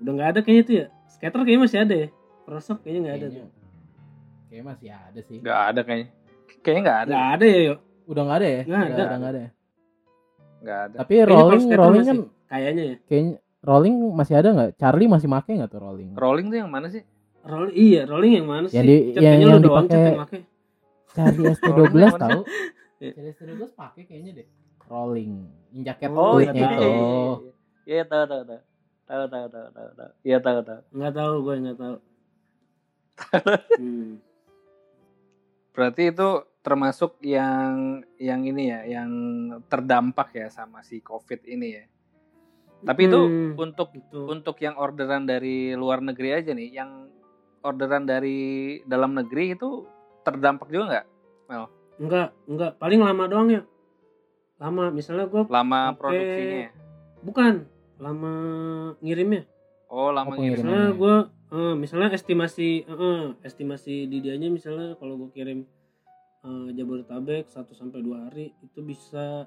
[0.00, 0.86] Udah nggak ada kayaknya tuh ya.
[1.08, 2.08] Skater kayaknya masih ada ya.
[2.44, 3.48] Prosop kayaknya nggak ada tuh.
[4.46, 5.36] kayaknya masih ada sih.
[5.40, 6.08] Gak ada kayaknya.
[6.60, 7.10] Kayaknya gak ada.
[7.10, 7.78] Nggak ada ya yuk.
[8.04, 8.62] Udah nggak ada ya?
[8.66, 9.04] Nggak ada.
[9.16, 9.40] nggak ada.
[9.40, 9.50] ya?
[10.60, 10.96] Gak ada.
[11.00, 12.18] Tapi Kayaknya rolling, rolling masih- kan
[12.50, 12.96] Kayaknya ya.
[13.06, 14.70] kayaknya rolling masih ada nggak?
[14.74, 16.10] Charlie masih make nggak tuh rolling?
[16.14, 17.02] Rolling tuh yang mana sih?
[17.40, 18.76] Rolling iya, rolling yang mana sih?
[18.76, 20.38] Yang di- Cat, yang- kayaknya yang Cat, dipakai- yang make.
[21.10, 22.40] Charlie Rolling ST12 mana tahu?
[23.00, 23.10] Iya.
[23.10, 24.46] Charlie ST12 pakai kayaknya deh.
[24.84, 25.32] Rolling,
[25.70, 26.50] yang jaket Oh iya.
[26.50, 26.90] itu.
[27.86, 28.60] Iya tahu tahu tahu.
[29.06, 30.10] Tahu tahu tahu tahu tahu.
[30.20, 30.80] Iya tahu tahu.
[30.92, 31.96] Nggak tahu gue nggak tahu.
[33.80, 34.10] hmm.
[35.70, 36.28] Berarti itu
[36.60, 39.10] termasuk yang yang ini ya, yang
[39.68, 41.84] terdampak ya sama si Covid ini ya.
[42.80, 44.24] Tapi itu Hmm, untuk gitu.
[44.28, 47.12] untuk yang orderan dari luar negeri aja nih, yang
[47.60, 49.84] orderan dari dalam negeri itu
[50.24, 51.06] terdampak juga nggak?
[52.00, 52.72] Enggak, enggak.
[52.80, 53.62] Paling lama doang ya.
[54.56, 54.88] Lama.
[54.88, 55.98] Misalnya gue Lama Oke.
[56.00, 56.68] produksinya?
[57.20, 57.52] bukan
[58.00, 58.32] lama
[59.04, 59.44] ngirimnya.
[59.92, 60.64] Oh lama ngirim.
[60.64, 60.64] pengiriman.
[60.64, 61.14] Misalnya gue,
[61.52, 65.68] eh, misalnya estimasi, eh, eh, estimasi di dianya misalnya kalau gue kirim
[66.40, 69.44] eh, Jabodetabek 1 sampai 2 hari itu bisa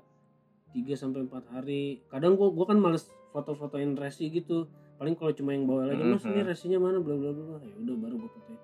[0.69, 2.01] 3 sampai 4 hari.
[2.07, 4.65] Kadang gue gua kan males foto-fotoin resi gitu.
[4.95, 6.47] Paling kalau cuma yang bawa lagi, Mas ini Mhm.
[6.47, 7.57] resinya mana bla bla bla.
[7.59, 8.59] Ya udah baru gue fotoin.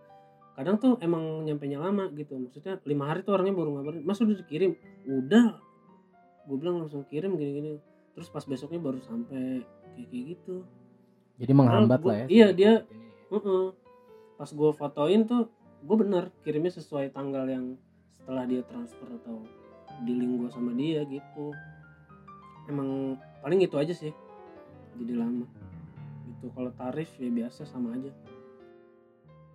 [0.53, 2.35] Kadang tuh emang nyampe nya lama gitu.
[2.35, 4.77] Maksudnya lima hari tuh orangnya baru ngabarin, Mas udah dikirim.
[5.03, 5.57] Udah.
[6.43, 7.77] Gue bilang langsung kirim gini-gini.
[8.09, 9.63] terus pas besoknya baru sampai
[9.95, 10.55] kayak kayak gitu
[11.37, 12.25] Jadi menghambat gua- lah ya.
[12.27, 12.99] iya, dia- ini
[13.31, 13.31] ya.
[13.31, 13.65] Heeh.
[14.35, 15.47] pas gue fotoin tuh
[15.79, 17.79] gue bener kirimnya sesuai tanggal yang
[18.19, 19.41] setelah dia transfer atau
[20.03, 21.51] dealing gue sama dia gitu
[22.65, 24.13] emang paling itu aja sih
[24.95, 25.47] jadi lama
[26.29, 28.11] itu kalau tarif ya biasa sama aja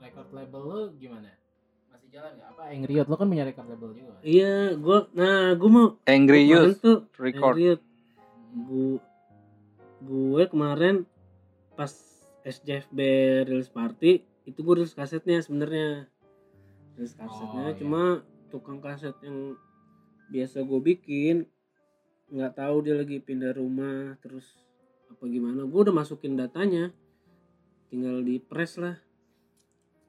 [0.01, 1.33] record label lu gimana?
[1.89, 2.49] Masih jalan nggak?
[2.51, 4.13] Apa Angry Youth lu kan punya record label juga?
[4.21, 7.55] iya gue nah gue mau Angry kemarin Youth tuh Record.
[7.57, 7.85] Angry Youth.
[8.55, 8.91] gue
[10.05, 10.95] gue kemarin
[11.73, 11.89] pas
[12.45, 12.99] SJFB
[13.49, 14.13] release party
[14.45, 16.05] itu gue rilis kasetnya sebenarnya
[16.95, 17.81] rilis kasetnya Oh, iya.
[18.55, 19.59] Tukang kaset yang
[20.31, 21.43] biasa gue bikin
[22.31, 24.47] nggak tahu dia lagi pindah rumah terus
[25.11, 25.67] apa gimana.
[25.67, 26.95] Gue udah masukin datanya
[27.91, 28.95] tinggal di press lah.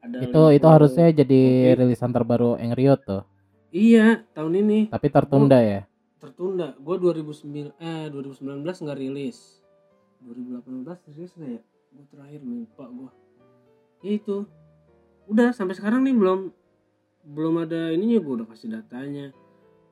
[0.05, 1.41] Ada Itu 50 itu harusnya jadi
[1.73, 3.25] rilisan terbaru Youth tuh.
[3.73, 4.79] iya tahun ini.
[4.93, 5.81] Tapi tertunda ya.
[6.21, 6.77] tertunda.
[6.77, 9.65] Gue 2009 eh 2019 nggak rilis.
[10.21, 11.61] 2018 rilis nggak ya?
[11.97, 13.11] Gue terakhir lupa gue
[14.05, 14.45] ya itu.
[15.25, 16.53] Udah sampai sekarang nih belum
[17.25, 19.33] belum ada ininya gue udah kasih datanya.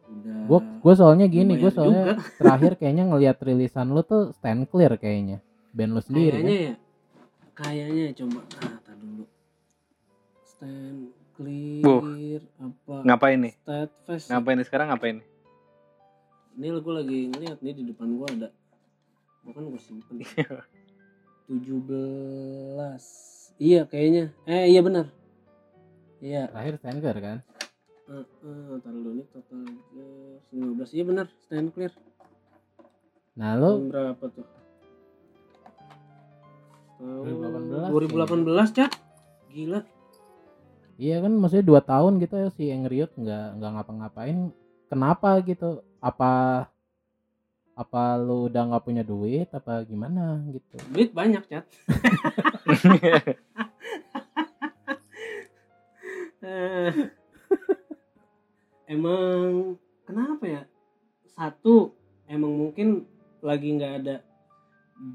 [0.05, 2.21] Udah Gue gue soalnya gini, gue soalnya juga.
[2.39, 5.41] terakhir kayaknya ngelihat rilisan lu tuh stand clear kayaknya.
[5.73, 6.65] Band lu sendiri kayaknya kan.
[6.69, 6.75] ya.
[7.53, 9.25] Kayaknya coba ah tar dulu.
[10.45, 10.99] Stand
[11.33, 12.95] clear apa?
[13.01, 13.53] Ngapain nih?
[13.57, 15.27] steadfast Ngapain nih sekarang ngapain nih?
[16.53, 18.49] ini gue lagi ngeliat nih di depan gue ada.
[19.41, 20.21] Gue kan gue simpen.
[21.49, 21.49] 17
[23.57, 24.29] iya kayaknya.
[24.45, 25.22] Eh iya benar
[26.23, 27.37] iya Terakhir stand clear kan.
[28.03, 29.59] uh, uh, taruh dulu nih total
[30.77, 31.91] gas 15 iya benar stand clear
[33.33, 34.45] Nah lu tahun berapa tuh
[36.99, 38.91] tahun 2018 2018 cat
[39.49, 39.81] gila
[40.93, 44.53] Iya kan maksudnya dua tahun gitu ya si Angry Youth nggak nggak ngapa-ngapain.
[44.85, 45.81] Kenapa gitu?
[45.97, 46.63] Apa
[47.73, 50.77] apa lu udah nggak punya duit apa gimana gitu?
[50.93, 51.65] duit banyak cat
[58.87, 60.61] emang kenapa ya?
[61.23, 61.95] Satu
[62.27, 63.07] emang mungkin
[63.39, 64.15] lagi nggak ada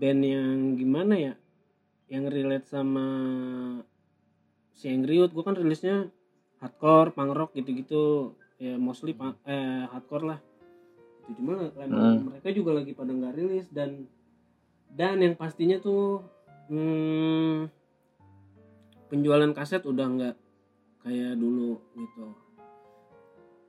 [0.01, 1.35] band yang gimana ya?
[2.09, 3.07] Yang relate sama
[4.73, 5.37] si Angry Youth.
[5.37, 6.09] Gue kan rilisnya
[6.59, 8.35] hardcore punk rock gitu-gitu.
[8.59, 10.41] Ya mostly punk- eh hardcore lah.
[11.29, 13.69] Itu cuma emang mereka juga lagi pada nggak rilis.
[13.69, 14.09] Dan
[14.89, 16.25] dan yang pastinya tuh
[16.73, 17.69] hmm,
[19.13, 20.37] penjualan kaset udah nggak
[21.09, 22.27] kayak dulu gitu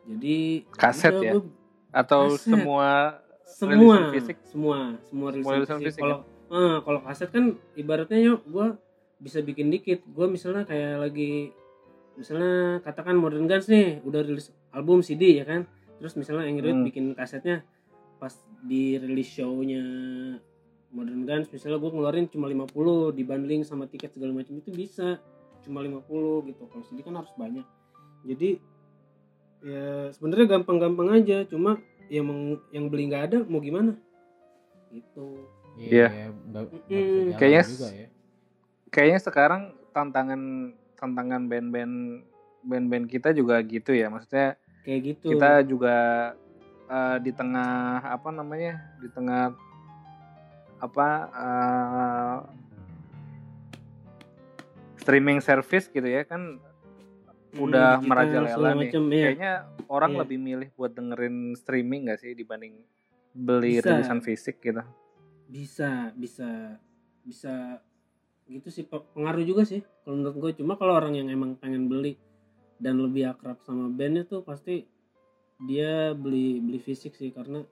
[0.06, 0.38] jadi
[0.70, 1.34] Kaset ya?
[1.92, 2.52] Atau Kaset.
[2.52, 2.90] semua
[3.46, 4.38] semua fisik?
[4.46, 6.06] semua semua rilisan fisik ya?
[6.06, 6.18] kalau
[6.50, 8.68] eh, kalau kaset kan ibaratnya yuk gue
[9.20, 11.52] bisa bikin dikit gue misalnya kayak lagi
[12.14, 15.66] misalnya katakan Modern Guns nih udah rilis album CD ya kan
[15.98, 16.88] terus misalnya Angry Youth Hmm.
[16.88, 17.64] bikin kasetnya
[18.18, 18.32] pas
[18.62, 19.84] di rilis show-nya
[20.90, 25.20] Modern Guns misalnya gue ngeluarin cuma 50 dibanding sama tiket segala macam itu bisa
[25.64, 26.64] cuma 50 gitu.
[26.68, 27.66] Kalau CD kan harus banyak.
[28.26, 28.60] Jadi
[29.60, 31.44] ya sebenarnya gampang-gampang aja.
[31.48, 31.80] Cuma
[32.10, 33.96] yang meng- yang beli nggak ada mau gimana?
[34.90, 35.28] Gitu.
[35.78, 36.34] Iya.
[36.50, 37.32] bisa Mm-mm.
[37.32, 38.08] jalan Kayaknya juga ya.
[38.90, 39.62] kayaknya sekarang
[39.94, 40.42] tantangan
[40.98, 41.96] tantangan band-band
[42.66, 44.12] band-band kita juga gitu ya.
[44.12, 45.28] Maksudnya kayak gitu.
[45.32, 45.98] kita juga
[46.90, 49.54] eh, di tengah apa namanya di tengah
[50.80, 52.38] apa eh,
[55.10, 56.62] streaming service gitu ya kan
[57.50, 59.24] Hmm, udah digital, merajalela nih macem, iya.
[59.26, 59.52] kayaknya
[59.90, 60.20] orang Iya.
[60.22, 62.78] lebih milih buat dengerin streaming gak sih dibanding
[63.34, 63.90] beli Bisa.
[63.90, 64.86] rilisan fisik gitu
[65.50, 66.78] bisa bisa
[67.26, 67.82] bisa
[68.46, 71.90] gitu sih pe- pengaruh juga sih kalau menurut gue cuma kalau orang yang emang pengen
[71.90, 72.22] beli
[72.78, 74.86] dan lebih akrab sama bandnya tuh pasti
[75.60, 77.66] dia beli beli fisik sih karena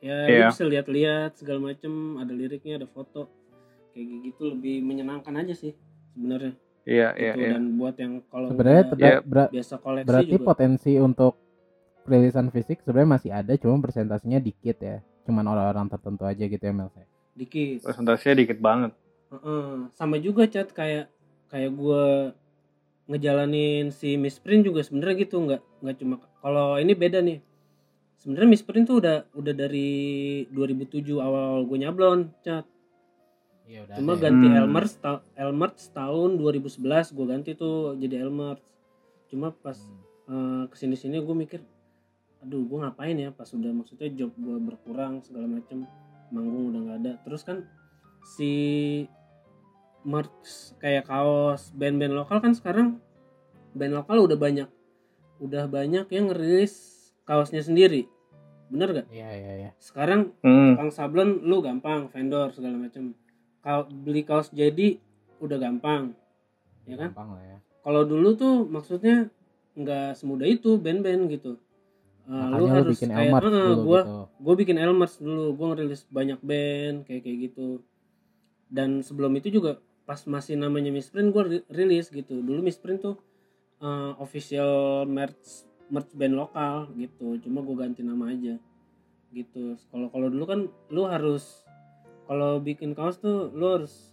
[0.00, 3.28] ya dia bisa lihat-lihat segala macem ada liriknya ada foto
[3.92, 5.76] kayak gitu lebih menyenangkan aja sih
[6.16, 6.52] sebenarnya
[6.82, 7.42] iya iya gitu.
[7.42, 9.18] iya dan buat yang kalau Sebenarnya terda- Iya.
[9.22, 11.32] ber- biasa koleksi berarti juga potensi untuk
[12.04, 14.96] rilisan fisik sebenarnya masih ada, cuma persentasenya dikit ya.
[15.22, 16.88] Cuman orang-orang tertentu aja gitu ya Mel.
[17.34, 18.96] dikit persentasenya dikit banget
[19.28, 21.10] Heeh, sama juga chat kayak
[21.46, 22.04] kayak gue
[23.06, 27.38] ngejalanin si Miss Print juga sebenarnya gitu nggak nggak cuma kalau ini beda nih
[28.16, 29.90] sebenarnya Miss Print tuh udah udah dari
[30.48, 30.88] 2007
[31.18, 32.66] awal gue nyablon chat
[33.66, 33.94] Iya udah.
[33.96, 34.20] cuma ya.
[34.22, 34.58] ganti Hmm.
[34.58, 34.84] Elmer
[35.34, 36.78] Elmer tahun 2011
[37.10, 38.56] gue ganti tuh jadi Elmer
[39.26, 39.98] cuma pas Hmm.
[40.28, 41.60] eh, ke sini sini gue mikir
[42.38, 45.82] aduh gue ngapain ya pas udah maksudnya job gue berkurang segala macem
[46.28, 47.66] manggung udah nggak ada terus kan
[48.24, 48.52] si
[50.02, 50.46] merch
[50.78, 53.02] kayak kaos band-band lokal kan sekarang
[53.72, 54.68] band lokal udah banyak
[55.38, 56.94] udah banyak yang ngerilis
[57.24, 58.06] kaosnya sendiri
[58.66, 59.70] bener gak Iya iya iya.
[59.76, 60.74] sekarang Hmm.
[60.74, 63.14] tukang sablon lu gampang vendor segala macam
[63.66, 65.02] kalau beli kaos jadi
[65.42, 66.14] udah gampang
[66.86, 67.10] ya kan?
[67.10, 67.58] Gampang lah ya.
[67.82, 69.26] kalau dulu tuh maksudnya
[69.74, 71.58] nggak semudah itu band-band gitu.
[72.26, 74.14] Makanya lu harus bikin kayak Elmart "Eh, dulu gua gitu.
[74.36, 77.68] gue bikin Elmers dulu gue ngerilis banyak band kayak kayak gitu.
[78.66, 82.38] Dan sebelum itu juga pas masih namanya Misprint gue rilis gitu.
[82.38, 83.18] Dulu Misprint tuh
[83.82, 87.38] eh, official merch merch band lokal gitu.
[87.42, 88.58] Cuma gue ganti nama aja
[89.30, 89.74] gitu.
[89.90, 90.60] Kalau kalau dulu kan
[90.90, 91.65] lu harus
[92.26, 94.10] kalau bikin kaos tuh lu harus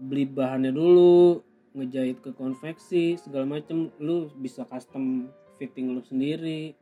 [0.00, 1.44] beli bahannya dulu
[1.76, 3.92] ngejahit ke konveksi segala macem.
[4.00, 5.28] Lu bisa custom
[5.60, 6.72] fitting lu sendiri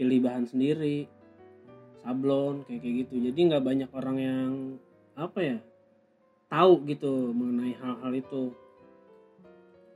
[0.00, 1.04] pilih bahan sendiri
[2.00, 3.14] sablon kayak kayak gitu.
[3.28, 4.50] Jadi nggak banyak orang yang
[5.14, 5.58] apa ya
[6.48, 8.42] tahu gitu mengenai hal-hal itu.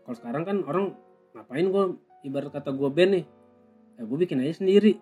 [0.04, 0.86] Kalau sekarang kan orang
[1.34, 1.84] ngapain gue
[2.22, 3.24] ibarat kata gue band nih
[3.96, 5.00] ya gue bikin aja sendiri.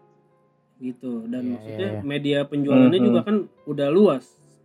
[0.78, 1.26] Gitu.
[1.26, 2.06] Dan Iya, maksudnya iya, iya.
[2.06, 3.06] media penjualannya Mhm.
[3.06, 4.24] juga kan udah luas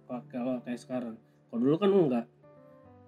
[0.09, 1.15] kalau kayak sekarang.
[1.49, 2.25] Kalau dulu kan enggak.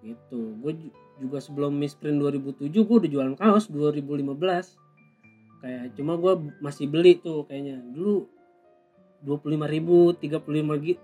[0.05, 0.57] Gitu.
[0.61, 4.81] Gue juga sebelum misprint 2007 gue udah jualan kaos 2015
[5.61, 7.81] kayak cuma gue masih beli tuh kayaknya.
[7.81, 8.29] Dulu
[9.25, 10.97] 25.000 ribu 35 ribu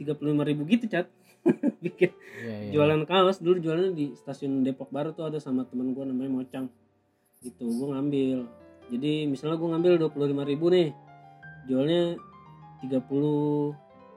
[0.00, 1.06] 35 ribu gitu cat.
[1.84, 2.70] Bikin Iya iya.
[2.72, 3.40] jualan kaos.
[3.40, 6.66] Dulu jualannya di stasiun Depok Baru tuh ada sama teman gue namanya Mocang.
[7.44, 8.48] Gitu gue ngambil.
[8.92, 10.88] Jadi misalnya gue ngambil 25.000 ribu nih.
[11.70, 12.18] Jualnya
[12.84, 13.00] 30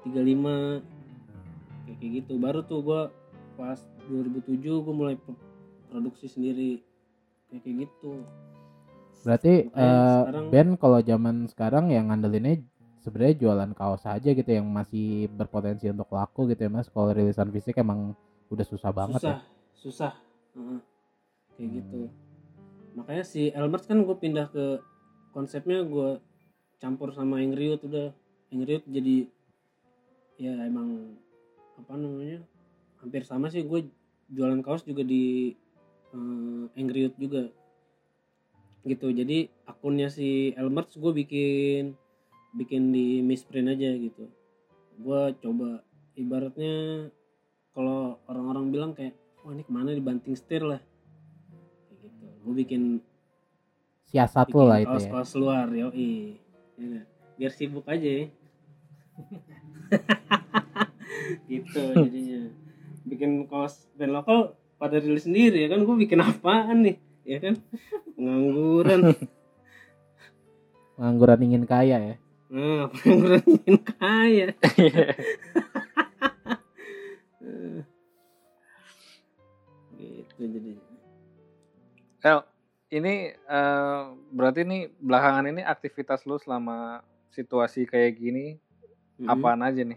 [0.06, 0.95] 35
[1.86, 3.02] kayak kayak gitu baru tuh gue
[3.56, 5.40] pas 2007 gue mulai pro-
[5.88, 6.82] produksi sendiri
[7.48, 8.22] kayak kayak gitu
[9.22, 12.62] Berarti Makanya eh, sekarang- band kalau zaman sekarang yang ngandelinnya
[13.02, 16.86] sebenarnya jualan kaos aja gitu yang masih berpotensi untuk laku gitu ya mas.
[16.88, 18.14] Kalau rilisan fisik emang
[18.48, 19.42] udah susah banget susah ya.
[19.74, 20.14] susah
[20.54, 20.80] Heeh.
[21.52, 21.76] kayak Hmm.
[21.76, 22.02] gitu
[22.94, 24.78] makanya si Elmers kan gue pindah ke
[25.32, 26.22] konsepnya gue
[26.78, 28.14] campur sama Angry Youth udah
[28.78, 29.26] Youth jadi
[30.38, 31.18] ya emang
[31.76, 32.40] apa namanya
[33.00, 33.86] hampir sama sih gue
[34.32, 35.54] jualan kaos juga di
[36.12, 37.44] eh, Angry Youth juga
[38.86, 41.98] gitu jadi akunnya si Elmers gue bikin
[42.54, 44.30] bikin di misprint aja gitu
[44.96, 45.82] gue coba
[46.16, 47.10] ibaratnya
[47.76, 50.80] kalau orang-orang bilang kayak wah ini ke mana dibanting setir lah
[51.90, 52.84] kayak gitu gue bikin
[54.06, 54.94] Siasat bikin lo lah itu ya.
[54.94, 56.40] kaos-kaos luar yoi
[56.76, 57.06] Ya nggak?
[57.36, 58.26] biar sibuk aja ya.
[61.56, 62.42] gitu jadinya
[63.06, 64.40] bikin kaos band lokal
[64.76, 67.56] pada rilis sendiri ya kan gue bikin apaan nih ya kan
[68.16, 69.02] pengangguran
[70.96, 72.16] Pengangguran ingin kaya ya.
[72.48, 74.48] nah pengangguran ingin kaya
[79.96, 80.84] gitu jadinya
[82.26, 82.40] El,
[82.92, 84.02] ini eh,
[84.34, 87.02] berarti nih belakangan ini aktivitas lu selama
[87.32, 88.46] situasi kayak gini
[89.16, 89.32] Mhm.
[89.32, 89.96] apaan aja nih?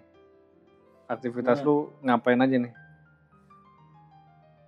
[1.08, 2.72] Aktivitas Gua- lu ngapain aja nih?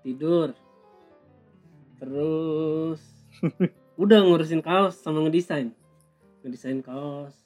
[0.00, 0.56] tidur
[2.00, 3.00] terus
[4.00, 5.76] udah ngurusin kaos sama ngedesain
[6.40, 7.36] ngedesain kaos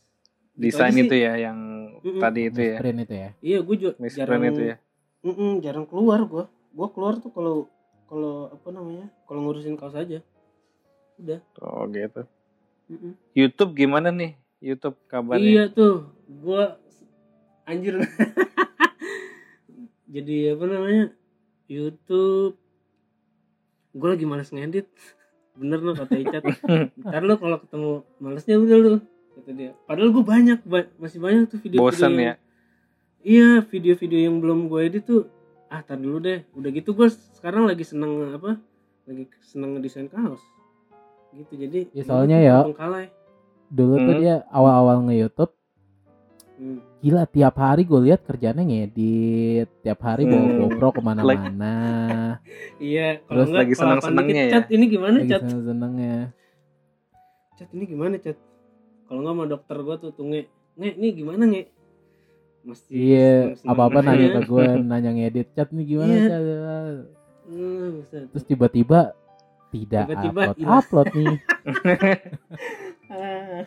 [0.54, 1.26] Desain itu sih.
[1.26, 1.58] ya yang
[1.98, 2.22] Mm-mm.
[2.22, 2.78] tadi itu ya.
[2.78, 3.30] Misprint itu ya.
[3.42, 4.76] iya gue juga Misprint jarang itu ya.
[5.20, 7.66] Mm-mm, jarang keluar gue gue keluar tuh kalau
[8.06, 10.22] kalau apa namanya kalau ngurusin kaos aja
[11.16, 12.22] udah Oh gitu.
[12.86, 13.18] Mm-mm.
[13.34, 14.38] YouTube gimana nih?
[14.62, 15.42] YouTube kabarnya?
[15.42, 16.62] iya tuh gue
[17.64, 17.98] anjir
[20.14, 21.04] jadi apa namanya
[21.66, 22.54] YouTube
[23.92, 24.86] gue lagi males ngedit
[25.58, 26.42] bener loh kata Icat
[27.00, 28.92] ntar lo kalau ketemu malesnya udah lu
[29.34, 32.34] kata dia padahal gue banyak ba- masih banyak tuh video Bosen ya?
[33.20, 35.26] iya video-video yang belum gue edit tuh
[35.66, 38.58] ah tar dulu deh udah gitu gue sekarang lagi seneng apa
[39.04, 40.42] lagi seneng ngedesain kaos
[41.32, 43.10] gitu jadi Ya, soalnya ya- Bengkalai.
[43.66, 44.20] Dulu tuh Hmm.
[44.20, 45.50] dia awal-awal nge-YouTube
[46.54, 46.78] Hmm.
[47.04, 50.56] Gila tiap hari gue lihat kerjanya ngedit tiap hari bawa Hmm.
[50.64, 51.76] GoPro ke mana-mana
[52.78, 54.54] iya kalau Terus enggak lagi kalau seneng-senengnya dikit, ya?
[54.54, 56.16] cat ini gimana lagi cat seneng-senengnya
[57.54, 58.38] cat ini gimana cat
[59.04, 60.40] kalau nggak sama dokter gue tuh tuh nge
[60.74, 61.62] nge ini gimana nge
[62.64, 63.32] mesti iya
[63.62, 64.06] apa-apa aja.
[64.08, 66.24] nanya ke gue nanya ngedit chat nih gimana Iya.
[66.26, 66.42] Cat?"
[67.44, 68.00] Hmm,
[68.32, 69.12] terus tiba-tiba
[69.68, 70.80] tidak Tiba-tiba upload hilang.
[70.80, 71.36] upload nih
[73.12, 73.62] Ah.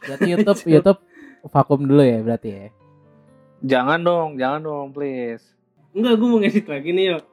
[0.00, 0.98] berarti YouTube YouTube
[1.44, 2.66] vakum dulu ya berarti ya?
[3.60, 5.42] Jangan dong, jangan dong, please.
[5.90, 7.24] enggak gue mau ngedit lagi nih yuk.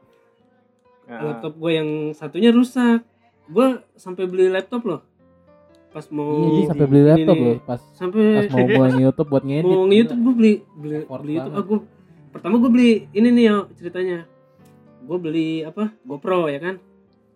[1.05, 3.05] Nah, laptop gue yang satunya rusak.
[3.45, 5.01] Gue sampai beli laptop loh.
[5.91, 7.57] Pas mau iya sampai beli laptop ini, loh.
[7.61, 9.65] Pas sampai pas mau mulai YouTube buat ngedit.
[9.65, 11.61] Mau nge-youtube gue beli beli, Effort beli YouTube banget.
[11.61, 11.85] ah, gua-
[12.31, 14.19] pertama gue beli ini nih ya ceritanya.
[14.99, 15.93] Gue beli apa?
[16.01, 16.75] GoPro ya kan?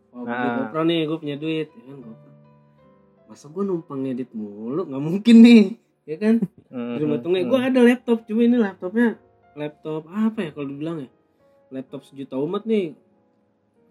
[0.09, 0.55] Oh, beli Ah.
[0.59, 2.27] GoPro nih gue punya duit ya kan GoPro.
[3.27, 4.81] Masa gue numpang ngedit mulu?
[4.83, 5.61] Nggak mungkin nih
[6.09, 6.41] ya kan?
[6.73, 7.49] Hmm, di rumah hmm, tunggu hmm.
[7.53, 9.07] gue ada laptop cuma ini laptopnya
[9.53, 11.09] laptop apa ya kalau dibilang ya?
[11.69, 12.97] Laptop sejuta umat nih.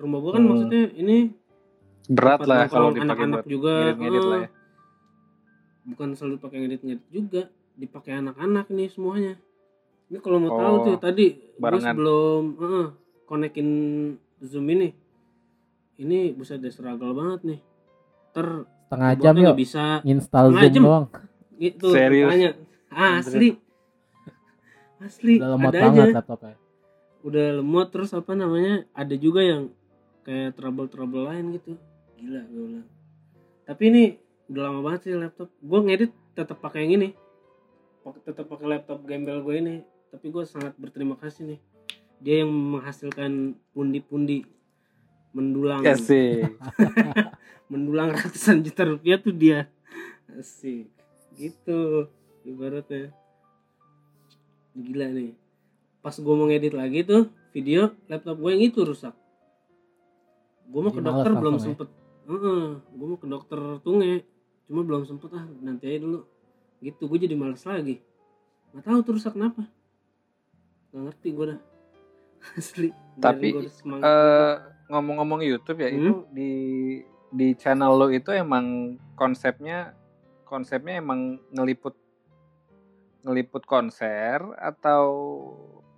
[0.02, 0.50] Rumah gue kan Hmm.
[0.50, 1.30] maksudnya ini
[2.10, 3.74] berat lah kalau dipakai anak-anak buat juga.
[3.78, 4.48] ngedit-ngedit lah ya.
[4.48, 4.50] eh,
[5.86, 7.42] bukan selalu pakai ngedit-ngedit juga
[7.78, 9.34] dipakai anak-anak nih semuanya.
[10.08, 12.88] Ini kalau mau tahu Oh, tuh tadi gue sebelum uh,
[13.30, 13.68] konekin
[14.42, 14.90] zoom ini.
[15.98, 17.60] Ini bisa deh struggle banget nih.
[18.34, 18.46] Ter
[18.88, 19.84] setengah jam yuk nggak bisa.
[20.02, 20.82] install zoom jam.
[20.82, 21.06] doang
[21.58, 22.30] gitu Serius?
[22.30, 22.50] tanya
[22.94, 23.58] ah, asli.
[24.98, 26.16] Asli udah lemot ada banget aja.
[26.18, 26.56] laptopnya.
[27.22, 29.70] Udah lemot terus apa namanya ada juga yang
[30.26, 31.78] kayak trouble trouble lain gitu.
[32.18, 32.88] Gila gue bilang.
[33.66, 34.04] Tapi ini
[34.50, 35.50] udah lama banget sih laptop.
[35.62, 37.08] Gue ngedit tetap pakai yang ini.
[38.24, 39.76] Tetap pakai laptop gembel gue ini.
[40.08, 41.60] Tapi gue sangat berterima kasih nih.
[42.18, 44.42] Dia yang menghasilkan pundi-pundi
[45.30, 45.86] mendulang.
[45.86, 46.58] Asik.
[47.70, 49.70] mendulang ratusan juta rupiah tuh dia.
[50.34, 50.97] Asik
[51.38, 52.10] gitu
[52.42, 53.14] ibaratnya.
[54.74, 55.32] Gila nih.
[55.98, 59.14] Pas gue mau ngedit lagi tuh video laptop gue yang itu rusak.
[60.68, 61.62] Gue mau Jadi ke dokter belum ya?
[61.62, 61.88] sempet.
[62.28, 64.22] Gue mau ke dokter tunge.
[64.68, 66.28] Cuma belum sempet ah nanti aja dulu.
[66.78, 67.98] Gitu gue jadi males lagi.
[68.70, 69.64] Nggak tahu tuh rusak kenapa.
[70.90, 71.60] Nggak ngerti gue dah.
[72.60, 72.88] Asli.
[73.18, 73.48] Tapi.
[73.82, 74.54] Eh,
[74.88, 75.98] ngomong-ngomong YouTube ya Hmm?
[75.98, 76.50] itu di
[77.28, 79.92] di channel lo itu emang konsepnya
[80.48, 81.92] konsepnya emang ngeliput
[83.22, 85.04] ngeliput konser atau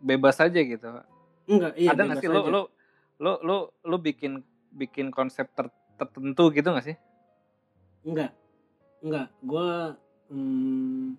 [0.03, 0.91] bebas aja gitu?
[1.47, 2.29] Enggak iya ada nggak sih?
[2.29, 2.63] Lo lo
[3.23, 4.43] lo lo lo bikin
[4.75, 6.97] bikin konsep ter- tertentu gitu nggak sih?
[8.03, 8.35] Enggak.
[9.01, 9.29] Enggak.
[9.41, 9.95] Gua
[10.33, 11.15] hmm,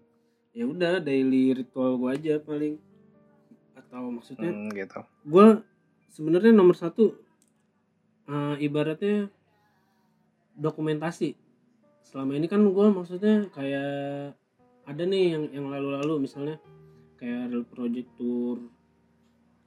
[0.51, 2.75] ya udah daily ritual gua aja paling.
[3.77, 4.99] Atau maksudnya Hmm, gitu.
[5.23, 5.63] gua
[6.11, 7.15] sebenarnya nomor satu
[8.27, 9.31] eh, ibaratnya
[10.57, 11.40] dokumentasi
[12.11, 14.35] selama ini kan gua maksudnya kayak
[14.83, 16.59] ada nih yang yang lalu-lalu misalnya
[17.15, 18.59] kayak real project tour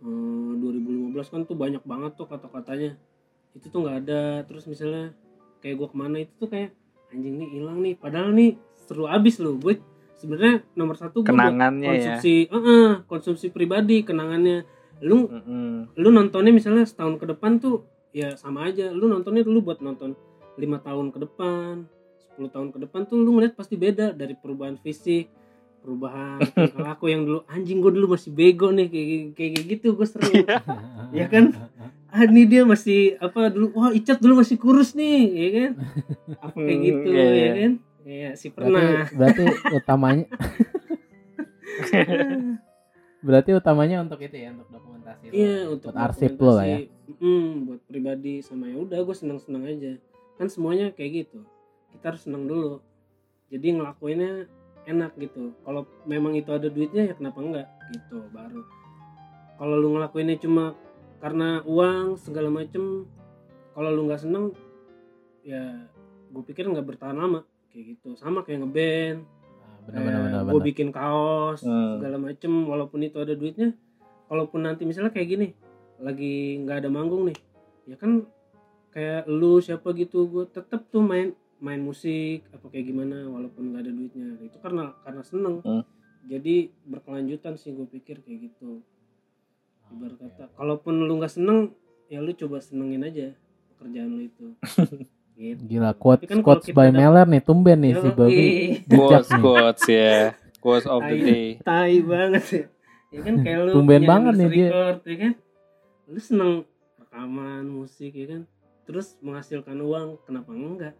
[0.04, 3.00] eh, 2015 kan tuh banyak banget tuh kata-katanya.
[3.56, 4.44] Itu tuh nggak ada.
[4.44, 5.16] Terus misalnya
[5.64, 6.76] kayak gua ke mana itu tuh kayak
[7.08, 7.96] anjing nih hilang nih.
[7.96, 9.56] Padahal nih seru abis loh.
[9.56, 9.80] Gue
[10.20, 11.32] sebenarnya nomor satu gue
[11.80, 11.88] ya?
[11.96, 14.68] konsumsi eh, eh, konsumsi pribadi kenangannya.
[15.00, 15.96] Lu Mm-mm.
[15.96, 18.92] lu nontonnya misalnya setahun ke depan tuh ya sama aja.
[18.92, 20.12] Lu nontonnya dulu buat nonton
[20.60, 21.93] lima tahun ke depan
[22.34, 25.30] 10 tahun ke depan tuh lu ngeliat pasti beda dari perubahan fisik
[25.78, 26.40] perubahan
[26.80, 30.32] laku yang dulu anjing gue dulu masih bego nih kayak kayak, gitu gue seru.
[31.12, 31.52] Ya kan?
[32.14, 35.70] ah ini dia masih apa dulu wah Icat dulu masih kurus nih ya kan?
[36.40, 37.72] Apa kayak Hmm, gitu ya kan?
[38.04, 39.06] Iya sih berarti pernah.
[39.12, 40.26] berarti utamanya
[43.24, 45.22] berarti utamanya untuk itu ya untuk dokumentasi.
[45.32, 46.78] Iya untuk buat arsip lo lah ya.
[47.20, 49.92] Mm, buat pribadi sama ya udah gue seneng seneng aja.
[50.36, 51.40] Kan semuanya kayak gitu
[51.94, 52.82] kita harus seneng dulu.
[53.48, 54.50] Jadi ngelakuinnya
[54.84, 55.54] enak gitu.
[55.62, 57.68] Kalau memang itu ada duitnya ya kenapa enggak?
[57.94, 58.62] Gitu baru.
[59.54, 60.74] Kalau lu ngelakuinnya cuma
[61.22, 63.08] karena uang segala macem
[63.72, 64.52] kalau lu nggak seneng
[65.40, 65.88] ya
[66.28, 67.46] gue pikir nggak bertahan lama.
[67.70, 68.18] Kayak gitu.
[68.18, 69.22] Sama kayak ngeband.
[69.84, 72.00] Nah, benar benar gue bikin kaos Hmm.
[72.00, 73.76] segala macem walaupun itu ada duitnya.
[74.28, 75.48] Kalaupun nanti misalnya kayak gini
[76.00, 77.38] lagi nggak ada manggung nih
[77.86, 78.26] ya kan
[78.90, 81.34] kayak lu siapa gitu gue tetep tuh main
[81.64, 84.28] main musik apa kayak gimana walaupun nggak ada duitnya.
[84.38, 85.64] Itu karena karena seneng.
[85.64, 85.84] Hmm.
[86.24, 88.80] jadi berkelanjutan sih gue pikir kayak gitu.
[89.88, 91.72] Ibarat kata kalaupun lu nggak seneng
[92.08, 93.32] ya lu coba senengin aja
[93.72, 94.46] pekerjaan lu itu.
[95.34, 95.66] Gitu.
[95.66, 98.06] Gila quotes Tapi kan quotes kita by dap- Meller nih tumben nih si.
[98.14, 98.46] Bobby.
[98.86, 100.30] Quotes quotes ya.
[100.62, 101.26] Quotes of the Tai.
[101.26, 101.46] day.
[101.58, 102.44] tai banget.
[102.46, 102.62] Ya
[103.10, 104.68] ya kan kayak lu Tumben banget nih dia.
[104.70, 105.32] record, ya kan?
[106.06, 106.52] Lu seneng
[107.02, 108.42] rekaman musik ya kan?
[108.86, 110.94] Terus menghasilkan uang kenapa enggak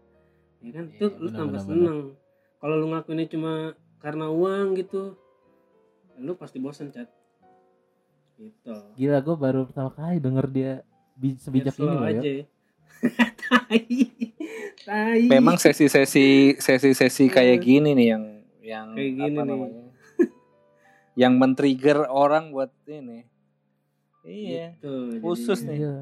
[0.65, 1.97] ya kan itu Iya, lu benar, tambah benar, seneng
[2.57, 3.53] kalau lu ngakuinnya cuma
[3.97, 5.13] karena uang gitu
[6.17, 7.09] lu pasti bosan cat
[8.35, 10.71] gitu Gila gue baru pertama kali denger dia
[11.13, 12.09] bi- sebijak ini loh ya.
[12.17, 12.45] aja ya.
[13.41, 13.85] tai
[14.81, 18.23] tai memang sesi-sesi sesi-sesi kayak gini nih yang
[18.59, 19.47] yang Kayak gini apa nih.
[19.47, 19.83] namanya
[21.15, 23.23] yang men-trigger orang buat ini
[24.21, 25.69] iya Gitu, Khusus jadinya.
[25.69, 25.77] nih.
[25.79, 25.95] Iya.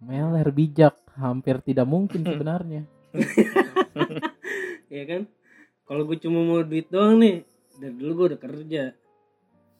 [0.00, 2.82] Meller bijak hampir tidak mungkin sebenarnya.
[4.90, 5.20] ya kan
[5.84, 7.42] kalau gue cuma mau duit doang nih
[7.74, 8.82] dari dulu gue udah kerja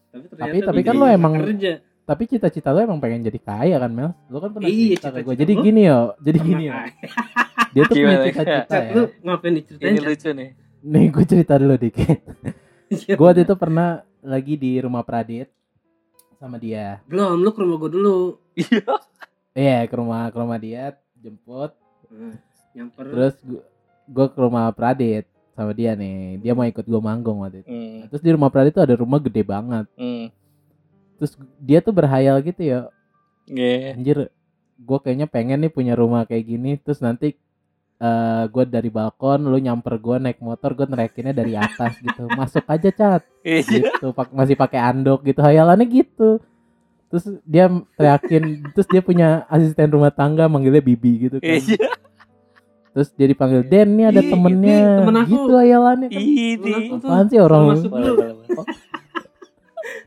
[0.09, 3.76] tapi ternyata Tapi- tapi kan lo emang kerja Tapi cita-cita lo emang pengen jadi kaya
[3.76, 4.16] kan Mel?
[4.26, 5.34] Lo kan pernah Iya, cerita ke gue.
[5.36, 6.76] Jadi gini yo, jadi gini yo.
[7.76, 8.91] Dia tuh punya cita-cita ya.
[8.91, 12.16] lu ngapain diceritain ini lucu nih Nih gue cerita dulu dikit.
[12.89, 15.53] Iya, Gue waktu itu pernah lagi di rumah Pradit
[16.34, 17.05] sama dia.
[17.05, 18.16] belum lu ke rumah gue dulu
[19.53, 21.76] Iya ke rumah ke rumah dia jemput.
[22.09, 22.41] Nah,
[22.79, 23.62] nyamper Terus gue
[24.09, 26.39] gue ke rumah Pradit sama dia nih.
[26.39, 27.68] Dia mau ikut gue manggung waktu itu.
[27.68, 29.91] Nah, terus di rumah Pradit tuh ada rumah gede banget.
[29.99, 30.31] Hmm.
[31.18, 32.79] Terus dia tuh berhayal gitu ya.
[33.51, 33.99] Yeah.
[33.99, 34.18] Anjir,
[34.79, 36.79] gue kayaknya pengen nih punya rumah kayak gini.
[36.79, 37.35] Terus nanti
[37.99, 42.31] eh gue dari balkon, lu nyamper gue naik motor, gue nerekinnya dari atas gitu.
[42.31, 43.61] Masuk aja cat, Iya.
[43.66, 44.14] gitu.
[44.14, 45.43] Pak masih pakai anduk gitu.
[45.43, 46.39] Hayalannya gitu.
[47.11, 47.66] Terus dia
[47.99, 51.59] teriakin, terus dia punya asisten rumah tangga manggilnya Bibi gitu kan.
[51.59, 51.91] Iya.
[52.99, 54.74] Terus dia dipanggil Den nih ada Ih, temennya.
[54.74, 55.30] nih, temen aku.
[55.30, 56.18] Gitu hayalannya kan.
[56.18, 56.46] Ini.
[56.59, 58.14] Temen aku tuh Apaan sih orang masuk dulu.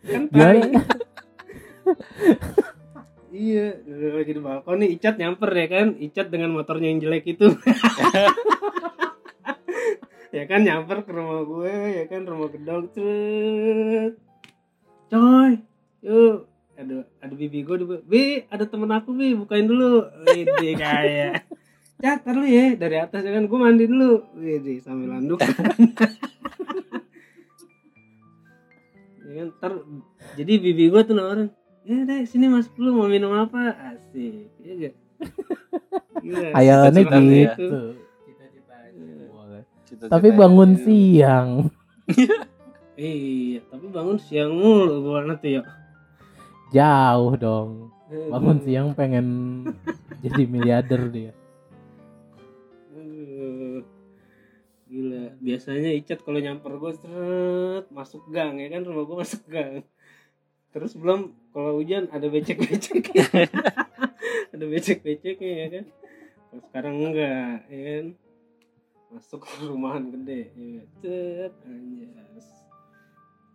[0.01, 0.59] kan Gimana?
[3.31, 3.79] iya
[4.11, 7.47] lagi di balkon nih Icat nyamper ya kan Icat dengan motornya yang jelek itu
[10.35, 14.19] ya kan nyamper ke rumah gue ya kan rumah gedong cet
[15.07, 15.63] coy
[16.03, 21.45] yuk ada ada bibi gue di bi ada temen aku bi bukain dulu Widi kayak
[22.01, 25.37] Cat, tar lu ya dari atas ya kan gue mandi dulu Widi sambil landuk
[29.21, 29.73] ya kan ntar
[30.33, 31.53] jadi bibi gue tuh nawarin
[31.85, 34.95] ya deh sini masuk dulu mau minum apa asik iya gak
[38.25, 38.93] Cita-cita ya.
[39.89, 40.07] gitu.
[40.07, 40.37] Tapi ya.
[40.37, 41.49] bangun siang.
[43.01, 45.63] iya tapi bangun siang mulu gue nanti ya
[46.71, 47.89] Jauh dong.
[48.09, 48.65] Bangun Aduh.
[48.67, 49.27] siang pengen
[50.21, 51.31] jadi miliarder dia.
[54.91, 59.87] Gila, biasanya Icat kalau nyamper gue seret masuk gang ya kan rumah gue masuk gang.
[60.75, 63.07] Terus belum kalau hujan ada becek-becek.
[64.53, 65.85] ada becek-beceknya ya kan.
[66.51, 68.05] Kalau sekarang enggak, ya kan.
[69.15, 70.87] Masuk ke rumahan gede, ya kan.
[70.99, 72.47] Cet, anjas.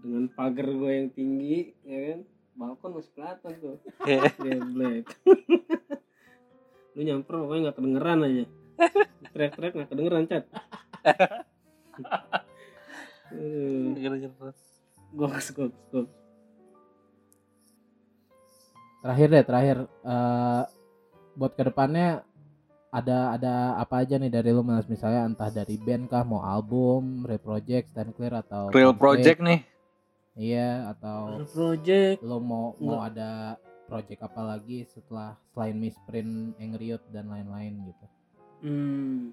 [0.01, 2.21] Dengan pagar gue yang tinggi, ya kan.
[2.57, 3.77] Balkon masih kelihatan tuh.
[4.41, 5.05] Geblek.
[6.97, 8.45] Lu nyamper pokoknya nggak kedengeran aja.
[9.37, 10.45] Teriak-teriak nggak kedengeran, Cat.
[13.27, 14.55] Aduh, Gara-gara-
[15.13, 16.13] goks, goks, goks.
[19.01, 20.63] Terakhir deh, terakhir eh
[21.37, 22.25] buat ke depannya
[22.89, 27.23] ada ada apa aja nih dari lu Mas misalnya entah dari band kah mau album,
[27.23, 28.99] reproject, stand clear atau Real konflik.
[28.99, 29.61] project nih.
[30.35, 32.17] Iya atau Ada project.
[32.21, 38.07] lo mau mau ada project apa lagi setelah selain misprint, Angriot dan lain-lain gitu.
[38.59, 39.31] Hmm.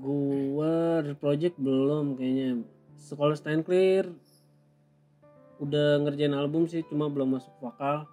[0.00, 2.64] Gua project belum kayaknya.
[2.96, 4.08] Sekolah stand clear
[5.60, 8.08] udah ngerjain album sih cuma belum masuk vokal.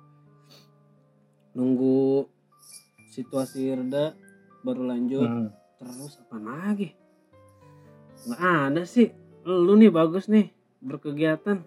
[1.56, 2.28] Nunggu
[3.16, 4.14] situasi reda
[4.68, 5.26] baru lanjut.
[5.26, 5.50] Hmm.
[5.80, 6.92] Terus apa lagi?
[8.28, 9.16] Nggak ada sih.
[9.48, 10.52] Lu nih bagus nih
[10.84, 11.64] berkegiatan.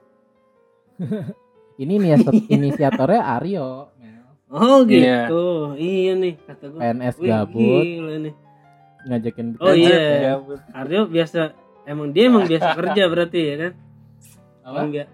[1.80, 2.12] Ini nih
[2.60, 4.28] inisiatornya Aryo, Mel.
[4.52, 5.00] Oh gitu.
[5.00, 5.80] Iya.
[5.80, 6.80] Iya, nih kata gua.
[6.84, 8.34] PNS Wih, gabut gila nih.
[9.02, 10.34] Ngajakin Oh, iya.
[10.34, 10.60] Gabut.
[10.70, 13.72] Aryo biasa emang dia emang biasa kerja berarti ya kan?
[14.62, 14.80] Apa?
[14.86, 15.12] Bia-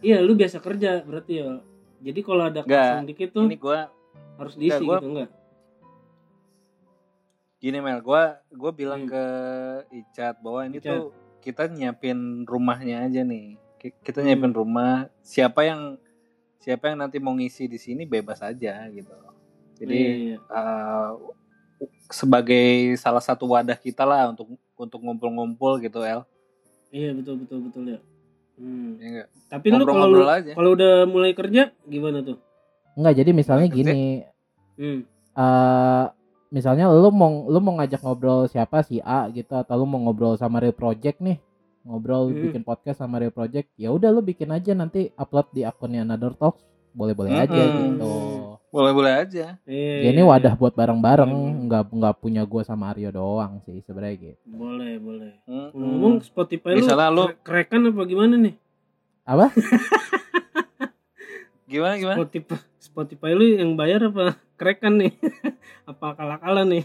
[0.00, 1.60] Iya, lu biasa kerja berarti ya.
[2.00, 3.92] Jadi kalau ada kosong dikit tuh Ini gua
[4.34, 5.30] harus diisi nggak, gua- gitu enggak?
[7.58, 9.12] gini Mel, gua gua bilang Hmm.
[9.12, 9.24] ke
[9.94, 10.88] Icat bahwa ini Icat.
[10.88, 13.60] tuh kita nyiapin rumahnya aja nih.
[13.76, 14.26] Ki- Kita Hmm.
[14.26, 14.92] nyiapin rumah.
[15.20, 16.00] Siapa yang
[16.56, 19.12] siapa yang nanti mau ngisi di sini bebas aja gitu.
[19.76, 20.36] Jadi Iya, iya.
[20.40, 21.08] eh,
[22.10, 26.26] sebagai salah satu wadah kita lah untuk untuk ngumpul-ngumpul gitu El.
[26.90, 27.98] Iya, betul betul betul ya.
[28.58, 28.98] Hmm.
[28.98, 29.28] Ya nggak?
[29.48, 30.08] Tapi lu kalau
[30.52, 32.36] kalau udah mulai kerja gimana tuh?
[32.98, 33.78] Enggak, jadi misalnya Kerja.
[33.78, 34.00] gini,
[34.74, 35.00] Hmm.
[35.36, 36.04] eh
[36.50, 40.34] misalnya lu mau lu mau ngajak ngobrol siapa si A gitu atau lu mau ngobrol
[40.34, 41.38] sama Real Project nih
[41.86, 42.50] ngobrol Hmm.
[42.50, 46.34] bikin podcast sama Real Project ya udah lu bikin aja nanti upload di akunnya Another
[46.34, 47.78] Talks boleh boleh aja Mm-mm.
[47.94, 48.12] gitu
[48.70, 49.58] Boleh-boleh aja.
[49.66, 50.56] Iya, ya ini iya, wadah iya.
[50.56, 51.66] buat bareng-bareng Hmm.
[51.66, 55.32] nggak nggak punya gua sama Aryo doang sih sebenarnya gitu Boleh, boleh.
[55.44, 55.74] Mm-mm.
[55.74, 58.54] Ngomong Spotify Misalnya lu, lu- kere- kerekan apa gimana nih?
[59.22, 59.50] apa
[61.66, 62.16] gimana gimana?
[62.16, 65.12] Spotify Spotify lu yang bayar apa kerekan nih?
[65.90, 66.84] apa akal-akalan nih?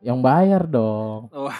[0.00, 1.46] yang bayar dong Oh,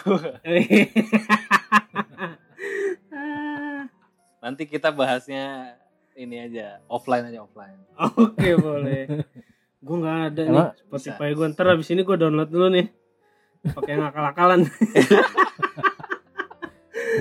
[4.43, 5.77] nanti kita bahasnya
[6.13, 7.79] ini aja offline aja offline.
[8.19, 9.07] Oke boleh.
[9.83, 12.87] Gue nggak ada nih Emang- Spotify gue ntar abis ini gue download dulu nih.
[13.64, 14.61] Pakai yang akal-akalan.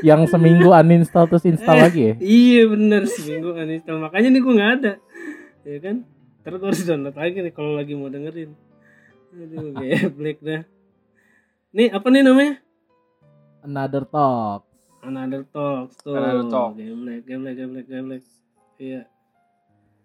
[0.01, 1.83] yang seminggu uninstall terus install Eh.
[1.83, 4.93] lagi ya iya bener seminggu uninstall makanya nih gue nggak ada.
[5.63, 5.95] Ya kan?
[6.41, 8.51] Ntar gue harus download lagi nih kalau lagi mau dengerin.
[9.31, 10.61] Aduh geblek dah.
[11.71, 12.55] Nih apa nih namanya?
[13.61, 14.65] Another Talk
[15.01, 16.13] Another Talks tuh.
[16.13, 16.73] Another Talk.
[16.75, 18.23] Geblek, geblek, geblek, geblek.
[18.77, 19.01] Iya.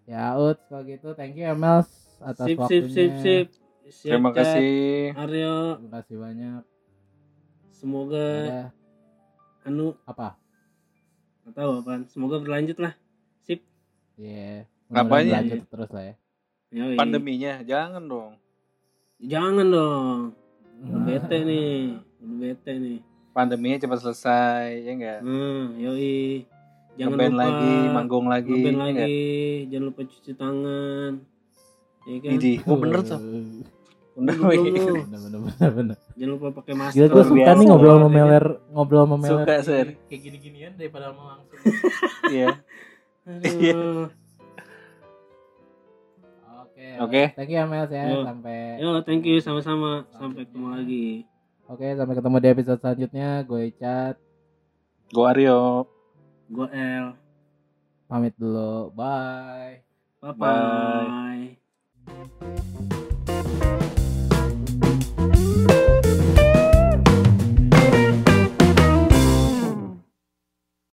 [0.04, 1.88] ya Ut kalau gitu thank you Emels
[2.18, 3.46] atas Sip, sip, waktunya sip, sip.
[3.86, 4.36] Siap, Terima Cat.
[4.42, 4.74] kasih.
[5.14, 6.62] Aryo, terima kasih banyak
[7.70, 8.68] semoga Dadah.
[9.62, 10.28] anu Apa?
[11.40, 12.98] nggak tahu apaan semoga berlanjut lah
[13.40, 13.62] sip
[14.16, 14.66] Iya.
[14.88, 15.38] Apanya?
[15.38, 16.14] Lanjut terus lah ya.
[16.68, 16.96] Yoi.
[16.96, 18.32] Pandeminya jangan dong.
[19.16, 20.18] jangan dong
[20.78, 21.72] udah bete nih
[22.18, 22.98] udah bete nih
[23.30, 25.20] Pandeminya cepat selesai, ya enggak?
[25.20, 26.44] hmm yoi
[26.96, 29.20] jangan lupa lagi, manggung lagi, ngeband ya lagi
[29.68, 31.12] jangan lupa cuci tangan
[32.06, 33.18] ya kan Idi, oh bener tuh.
[34.16, 34.32] Bener.
[34.32, 35.96] Bener bener bener bener.
[36.16, 37.58] jangan lupa pakai masker Gila gue suka biasa.
[37.60, 39.44] nih ngobrol sama Meler, ngobrol sama Meler.
[39.44, 39.86] Suka, Sir.
[40.08, 41.58] Kayak gini-ginian daripada mau langsung.
[42.32, 42.48] Iya.
[43.28, 44.08] Aduh.
[46.64, 46.86] Oke.
[47.04, 47.22] Oke.
[47.36, 48.24] Thank you ya Mel ya Yo.
[48.24, 50.08] sampai Yo, thank you sama-sama.
[50.16, 51.06] Sampai ketemu lagi.
[51.68, 53.28] Oke, sampai ketemu di episode selanjutnya.
[53.44, 54.16] Gue Icat
[55.12, 55.86] Gue Aryo.
[56.50, 57.14] Gue L.
[58.06, 58.94] pamit dulu.
[58.94, 59.82] Bye.
[60.22, 61.55] Bye
[62.06, 62.95] bye.